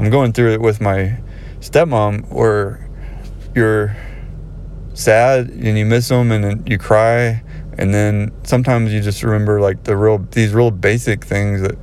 I'm 0.01 0.09
going 0.09 0.33
through 0.33 0.53
it 0.53 0.61
with 0.61 0.81
my 0.81 1.19
stepmom 1.59 2.33
where 2.33 2.89
you're 3.53 3.95
sad 4.95 5.49
and 5.49 5.77
you 5.77 5.85
miss 5.85 6.07
them 6.07 6.31
and 6.31 6.67
you 6.67 6.79
cry 6.79 7.43
and 7.77 7.93
then 7.93 8.31
sometimes 8.41 8.91
you 8.91 8.99
just 8.99 9.21
remember 9.21 9.61
like 9.61 9.83
the 9.83 9.95
real 9.95 10.17
these 10.31 10.53
real 10.53 10.71
basic 10.71 11.23
things 11.23 11.61
that 11.61 11.77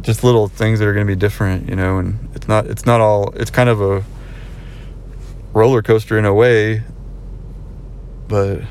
just 0.00 0.24
little 0.24 0.48
things 0.48 0.80
that 0.80 0.88
are 0.88 0.92
going 0.92 1.06
to 1.06 1.10
be 1.10 1.16
different, 1.16 1.68
you 1.68 1.76
know, 1.76 1.98
and 1.98 2.28
it's 2.34 2.48
not 2.48 2.66
it's 2.66 2.86
not 2.86 3.00
all 3.00 3.32
it's 3.36 3.52
kind 3.52 3.68
of 3.68 3.80
a 3.80 4.04
roller 5.52 5.80
coaster 5.80 6.18
in 6.18 6.24
a 6.24 6.34
way, 6.34 6.82
but 8.26 8.62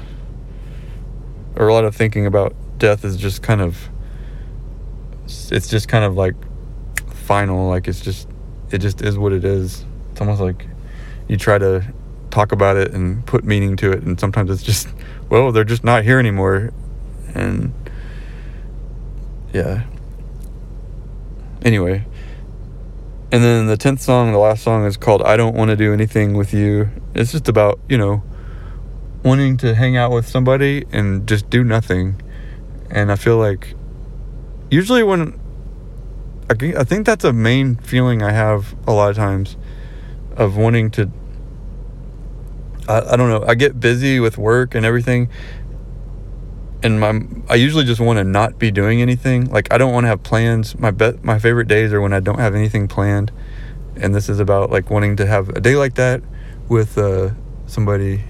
or 1.55 1.69
a 1.69 1.73
lot 1.73 1.85
of 1.85 1.95
thinking 1.95 2.25
about 2.25 2.53
death 2.79 3.05
is 3.05 3.15
just 3.15 3.41
kind 3.41 3.61
of 3.61 3.89
it's 5.25 5.69
just 5.69 5.87
kind 5.87 6.03
of 6.03 6.15
like 6.15 6.35
final, 7.13 7.69
like 7.69 7.87
it's 7.87 8.01
just 8.01 8.27
it 8.71 8.79
just 8.79 9.01
is 9.01 9.17
what 9.17 9.33
it 9.33 9.43
is. 9.43 9.85
It's 10.11 10.21
almost 10.21 10.41
like 10.41 10.65
you 11.27 11.37
try 11.37 11.57
to 11.57 11.85
talk 12.29 12.51
about 12.51 12.77
it 12.77 12.93
and 12.93 13.25
put 13.25 13.43
meaning 13.43 13.75
to 13.75 13.91
it 13.91 14.03
and 14.03 14.19
sometimes 14.19 14.49
it's 14.49 14.63
just 14.63 14.87
well, 15.29 15.51
they're 15.51 15.63
just 15.63 15.83
not 15.83 16.03
here 16.03 16.19
anymore 16.19 16.71
and 17.33 17.73
yeah. 19.53 19.83
Anyway. 21.63 22.05
And 23.33 23.43
then 23.43 23.67
the 23.67 23.77
10th 23.77 23.99
song, 23.99 24.31
the 24.31 24.37
last 24.37 24.63
song 24.63 24.85
is 24.85 24.97
called 24.97 25.21
I 25.21 25.37
Don't 25.37 25.55
Want 25.55 25.69
to 25.69 25.77
Do 25.77 25.93
Anything 25.93 26.35
with 26.35 26.53
You. 26.53 26.89
It's 27.15 27.31
just 27.31 27.47
about, 27.47 27.79
you 27.87 27.97
know, 27.97 28.23
wanting 29.23 29.57
to 29.57 29.73
hang 29.75 29.95
out 29.95 30.11
with 30.11 30.27
somebody 30.27 30.85
and 30.91 31.27
just 31.27 31.49
do 31.49 31.63
nothing. 31.63 32.21
And 32.89 33.11
I 33.11 33.15
feel 33.15 33.37
like 33.37 33.73
usually 34.69 35.03
when 35.03 35.39
I 36.51 36.83
think 36.83 37.05
that's 37.05 37.23
a 37.23 37.33
main 37.33 37.75
feeling 37.75 38.21
I 38.21 38.31
have 38.31 38.75
a 38.87 38.91
lot 38.91 39.09
of 39.09 39.15
times 39.15 39.57
of 40.35 40.57
wanting 40.57 40.91
to 40.91 41.11
I, 42.87 43.13
I 43.13 43.15
don't 43.15 43.29
know, 43.29 43.43
I 43.47 43.55
get 43.55 43.79
busy 43.79 44.19
with 44.19 44.37
work 44.37 44.75
and 44.75 44.85
everything 44.85 45.29
and 46.83 46.99
my 46.99 47.21
I 47.49 47.55
usually 47.55 47.85
just 47.85 48.01
want 48.01 48.17
to 48.17 48.23
not 48.23 48.57
be 48.57 48.71
doing 48.71 49.01
anything. 49.01 49.45
Like 49.51 49.71
I 49.71 49.77
don't 49.77 49.93
want 49.93 50.05
to 50.05 50.07
have 50.09 50.23
plans. 50.23 50.77
My 50.77 50.91
bet 50.91 51.23
my 51.23 51.39
favorite 51.39 51.67
days 51.67 51.93
are 51.93 52.01
when 52.01 52.13
I 52.13 52.19
don't 52.19 52.39
have 52.39 52.55
anything 52.55 52.87
planned. 52.87 53.31
And 53.95 54.15
this 54.15 54.29
is 54.29 54.39
about 54.39 54.71
like 54.71 54.89
wanting 54.89 55.17
to 55.17 55.25
have 55.25 55.49
a 55.49 55.59
day 55.59 55.75
like 55.75 55.95
that 55.95 56.21
with 56.69 56.97
uh, 56.97 57.31
somebody 57.67 58.23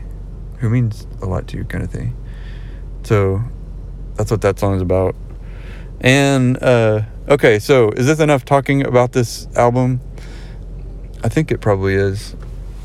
who 0.59 0.69
means 0.69 1.07
a 1.21 1.25
lot 1.25 1.47
to 1.49 1.57
you 1.57 1.63
kind 1.63 1.83
of 1.83 1.91
thing. 1.91 2.15
So 3.03 3.41
that's 4.15 4.31
what 4.31 4.41
that 4.41 4.59
song 4.59 4.75
is 4.75 4.81
about. 4.81 5.15
And 6.01 6.61
uh, 6.61 7.03
okay, 7.31 7.59
so 7.59 7.89
is 7.91 8.05
this 8.05 8.19
enough 8.19 8.43
talking 8.43 8.85
about 8.85 9.13
this 9.13 9.47
album? 9.55 10.01
I 11.23 11.29
think 11.29 11.49
it 11.49 11.61
probably 11.61 11.95
is. 11.95 12.35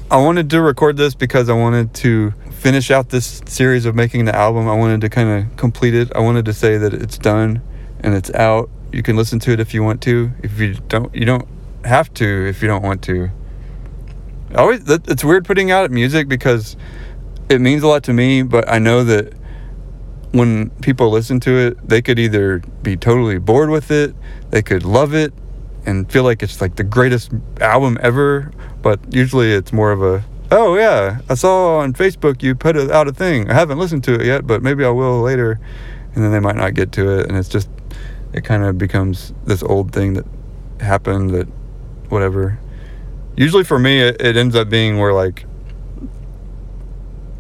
I 0.08 0.18
wanted 0.18 0.48
to 0.50 0.62
record 0.62 0.96
this 0.96 1.16
because 1.16 1.48
I 1.48 1.54
wanted 1.54 1.92
to 1.94 2.32
finish 2.52 2.92
out 2.92 3.08
this 3.08 3.42
series 3.46 3.86
of 3.86 3.96
making 3.96 4.24
the 4.24 4.34
album. 4.34 4.68
I 4.68 4.74
wanted 4.74 5.00
to 5.00 5.08
kind 5.08 5.28
of 5.28 5.56
complete 5.56 5.94
it. 5.94 6.14
I 6.14 6.20
wanted 6.20 6.44
to 6.44 6.52
say 6.52 6.78
that 6.78 6.94
it's 6.94 7.18
done 7.18 7.60
and 8.00 8.14
it's 8.14 8.30
out. 8.34 8.70
You 8.92 9.02
can 9.02 9.16
listen 9.16 9.40
to 9.40 9.50
it 9.50 9.58
if 9.58 9.74
you 9.74 9.82
want 9.82 10.00
to. 10.02 10.30
If 10.44 10.60
you 10.60 10.74
don't, 10.74 11.12
you 11.12 11.24
don't 11.24 11.48
have 11.84 12.14
to 12.14 12.46
if 12.48 12.62
you 12.62 12.68
don't 12.68 12.82
want 12.82 13.02
to. 13.02 13.30
I 14.52 14.58
always, 14.58 14.88
it's 14.88 15.24
weird 15.24 15.44
putting 15.44 15.72
out 15.72 15.90
music 15.90 16.28
because 16.28 16.76
it 17.48 17.60
means 17.60 17.82
a 17.82 17.88
lot 17.88 18.04
to 18.04 18.12
me, 18.12 18.42
but 18.42 18.68
I 18.68 18.78
know 18.78 19.02
that 19.02 19.32
when 20.36 20.70
people 20.82 21.10
listen 21.10 21.40
to 21.40 21.50
it, 21.50 21.88
they 21.88 22.02
could 22.02 22.18
either 22.18 22.60
be 22.82 22.96
totally 22.96 23.38
bored 23.38 23.70
with 23.70 23.90
it, 23.90 24.14
they 24.50 24.62
could 24.62 24.84
love 24.84 25.14
it 25.14 25.32
and 25.84 26.10
feel 26.10 26.24
like 26.24 26.42
it's 26.42 26.60
like 26.60 26.76
the 26.76 26.84
greatest 26.84 27.30
album 27.60 27.96
ever, 28.00 28.50
but 28.82 29.00
usually 29.12 29.52
it's 29.52 29.72
more 29.72 29.92
of 29.92 30.02
a 30.02 30.24
oh 30.50 30.76
yeah, 30.76 31.20
I 31.28 31.34
saw 31.34 31.78
on 31.78 31.92
Facebook 31.92 32.42
you 32.42 32.54
put 32.54 32.76
out 32.76 33.08
a 33.08 33.12
thing. 33.12 33.50
I 33.50 33.54
haven't 33.54 33.78
listened 33.78 34.04
to 34.04 34.14
it 34.14 34.26
yet, 34.26 34.46
but 34.46 34.62
maybe 34.62 34.84
I 34.84 34.90
will 34.90 35.20
later. 35.20 35.58
And 36.14 36.24
then 36.24 36.32
they 36.32 36.40
might 36.40 36.56
not 36.56 36.74
get 36.74 36.92
to 36.92 37.18
it, 37.18 37.28
and 37.28 37.36
it's 37.36 37.48
just 37.48 37.68
it 38.32 38.42
kind 38.44 38.62
of 38.62 38.78
becomes 38.78 39.34
this 39.44 39.62
old 39.62 39.92
thing 39.92 40.14
that 40.14 40.24
happened 40.80 41.30
that 41.30 41.46
whatever. 42.08 42.58
Usually 43.36 43.64
for 43.64 43.78
me, 43.78 44.00
it, 44.00 44.20
it 44.20 44.36
ends 44.36 44.56
up 44.56 44.70
being 44.70 44.98
where 44.98 45.12
like 45.12 45.44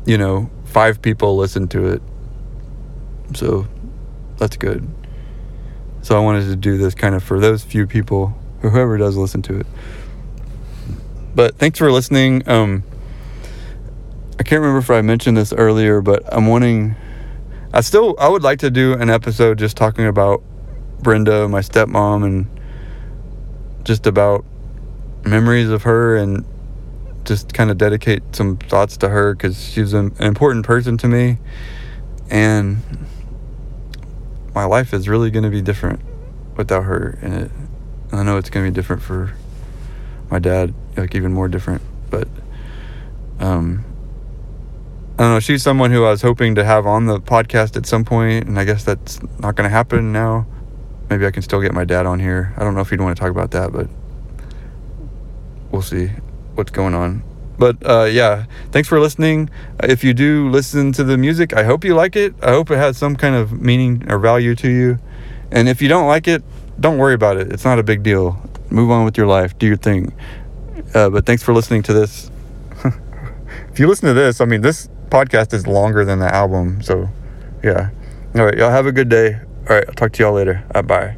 you 0.04 0.18
know 0.18 0.50
five 0.64 1.00
people 1.00 1.36
listen 1.36 1.68
to 1.68 1.86
it, 1.86 2.02
so 3.34 3.66
that's 4.38 4.56
good. 4.56 4.86
So 6.02 6.16
I 6.16 6.20
wanted 6.20 6.46
to 6.46 6.56
do 6.56 6.78
this 6.78 6.94
kind 6.94 7.14
of 7.14 7.22
for 7.24 7.40
those 7.40 7.64
few 7.64 7.86
people, 7.86 8.28
whoever 8.60 8.96
does 8.96 9.16
listen 9.16 9.42
to 9.42 9.60
it. 9.60 9.66
But 11.34 11.56
thanks 11.58 11.78
for 11.78 11.90
listening. 11.90 12.48
Um, 12.48 12.84
I 14.38 14.42
can't 14.42 14.60
remember 14.60 14.78
if 14.78 14.90
I 14.90 15.00
mentioned 15.00 15.36
this 15.36 15.52
earlier, 15.52 16.00
but 16.00 16.22
I'm 16.32 16.46
wanting. 16.46 16.94
I 17.72 17.80
still 17.80 18.14
I 18.18 18.28
would 18.28 18.42
like 18.42 18.60
to 18.60 18.70
do 18.70 18.94
an 18.94 19.10
episode 19.10 19.58
just 19.58 19.76
talking 19.76 20.06
about 20.06 20.42
Brenda, 21.02 21.48
my 21.48 21.60
stepmom, 21.60 22.24
and 22.24 22.46
just 23.84 24.06
about 24.06 24.44
memories 25.24 25.68
of 25.68 25.82
her 25.82 26.16
and 26.16 26.44
just 27.24 27.52
kind 27.52 27.70
of 27.70 27.78
dedicate 27.78 28.22
some 28.32 28.56
thoughts 28.56 28.96
to 28.98 29.08
her 29.08 29.34
because 29.34 29.60
she's 29.62 29.92
an, 29.92 30.14
an 30.18 30.26
important 30.26 30.64
person 30.64 30.96
to 30.98 31.08
me, 31.08 31.38
and 32.30 32.78
my 34.56 34.64
life 34.64 34.94
is 34.94 35.06
really 35.06 35.30
going 35.30 35.44
to 35.44 35.50
be 35.50 35.60
different 35.60 36.00
without 36.56 36.84
her 36.84 37.18
in 37.20 37.32
it. 37.34 37.50
I 38.10 38.22
know 38.22 38.38
it's 38.38 38.48
going 38.48 38.64
to 38.64 38.70
be 38.72 38.74
different 38.74 39.02
for 39.02 39.34
my 40.30 40.38
dad, 40.38 40.72
like 40.96 41.14
even 41.14 41.34
more 41.34 41.46
different, 41.46 41.82
but 42.08 42.26
um 43.38 43.84
I 45.18 45.22
don't 45.22 45.32
know. 45.32 45.40
She's 45.40 45.62
someone 45.62 45.92
who 45.92 46.04
I 46.04 46.10
was 46.10 46.20
hoping 46.20 46.54
to 46.56 46.64
have 46.64 46.86
on 46.86 47.06
the 47.06 47.20
podcast 47.20 47.76
at 47.76 47.86
some 47.86 48.04
point, 48.04 48.46
and 48.46 48.58
I 48.58 48.64
guess 48.64 48.84
that's 48.84 49.18
not 49.38 49.56
going 49.56 49.64
to 49.64 49.70
happen 49.70 50.12
now. 50.12 50.46
Maybe 51.08 51.24
I 51.24 51.30
can 51.30 51.40
still 51.40 51.62
get 51.62 51.72
my 51.72 51.86
dad 51.86 52.04
on 52.04 52.20
here. 52.20 52.52
I 52.58 52.64
don't 52.64 52.74
know 52.74 52.82
if 52.82 52.90
he'd 52.90 53.00
want 53.00 53.16
to 53.16 53.20
talk 53.20 53.30
about 53.30 53.50
that, 53.52 53.72
but 53.72 53.88
we'll 55.70 55.80
see 55.80 56.08
what's 56.54 56.70
going 56.70 56.94
on. 56.94 57.22
But 57.58 57.76
uh, 57.88 58.04
yeah, 58.04 58.44
thanks 58.70 58.88
for 58.88 59.00
listening. 59.00 59.50
If 59.82 60.04
you 60.04 60.14
do 60.14 60.48
listen 60.50 60.92
to 60.92 61.04
the 61.04 61.16
music, 61.16 61.54
I 61.54 61.64
hope 61.64 61.84
you 61.84 61.94
like 61.94 62.16
it. 62.16 62.34
I 62.42 62.50
hope 62.50 62.70
it 62.70 62.76
has 62.76 62.96
some 62.96 63.16
kind 63.16 63.34
of 63.34 63.60
meaning 63.60 64.04
or 64.10 64.18
value 64.18 64.54
to 64.56 64.68
you. 64.68 64.98
And 65.50 65.68
if 65.68 65.80
you 65.80 65.88
don't 65.88 66.06
like 66.06 66.28
it, 66.28 66.42
don't 66.78 66.98
worry 66.98 67.14
about 67.14 67.36
it. 67.36 67.52
It's 67.52 67.64
not 67.64 67.78
a 67.78 67.82
big 67.82 68.02
deal. 68.02 68.38
Move 68.70 68.90
on 68.90 69.04
with 69.04 69.16
your 69.16 69.26
life. 69.26 69.56
Do 69.58 69.66
your 69.66 69.76
thing. 69.76 70.12
Uh, 70.94 71.08
but 71.08 71.24
thanks 71.24 71.42
for 71.42 71.54
listening 71.54 71.82
to 71.84 71.92
this. 71.92 72.30
if 73.70 73.78
you 73.78 73.86
listen 73.86 74.08
to 74.08 74.14
this, 74.14 74.40
I 74.40 74.44
mean, 74.44 74.60
this 74.60 74.88
podcast 75.08 75.54
is 75.54 75.66
longer 75.66 76.04
than 76.04 76.18
the 76.18 76.32
album. 76.32 76.82
So, 76.82 77.08
yeah. 77.62 77.90
All 78.34 78.44
right. 78.44 78.58
Y'all 78.58 78.70
have 78.70 78.86
a 78.86 78.92
good 78.92 79.08
day. 79.08 79.40
All 79.68 79.76
right. 79.76 79.84
I'll 79.88 79.94
talk 79.94 80.12
to 80.12 80.22
y'all 80.22 80.34
later. 80.34 80.64
Right, 80.74 80.86
bye. 80.86 81.16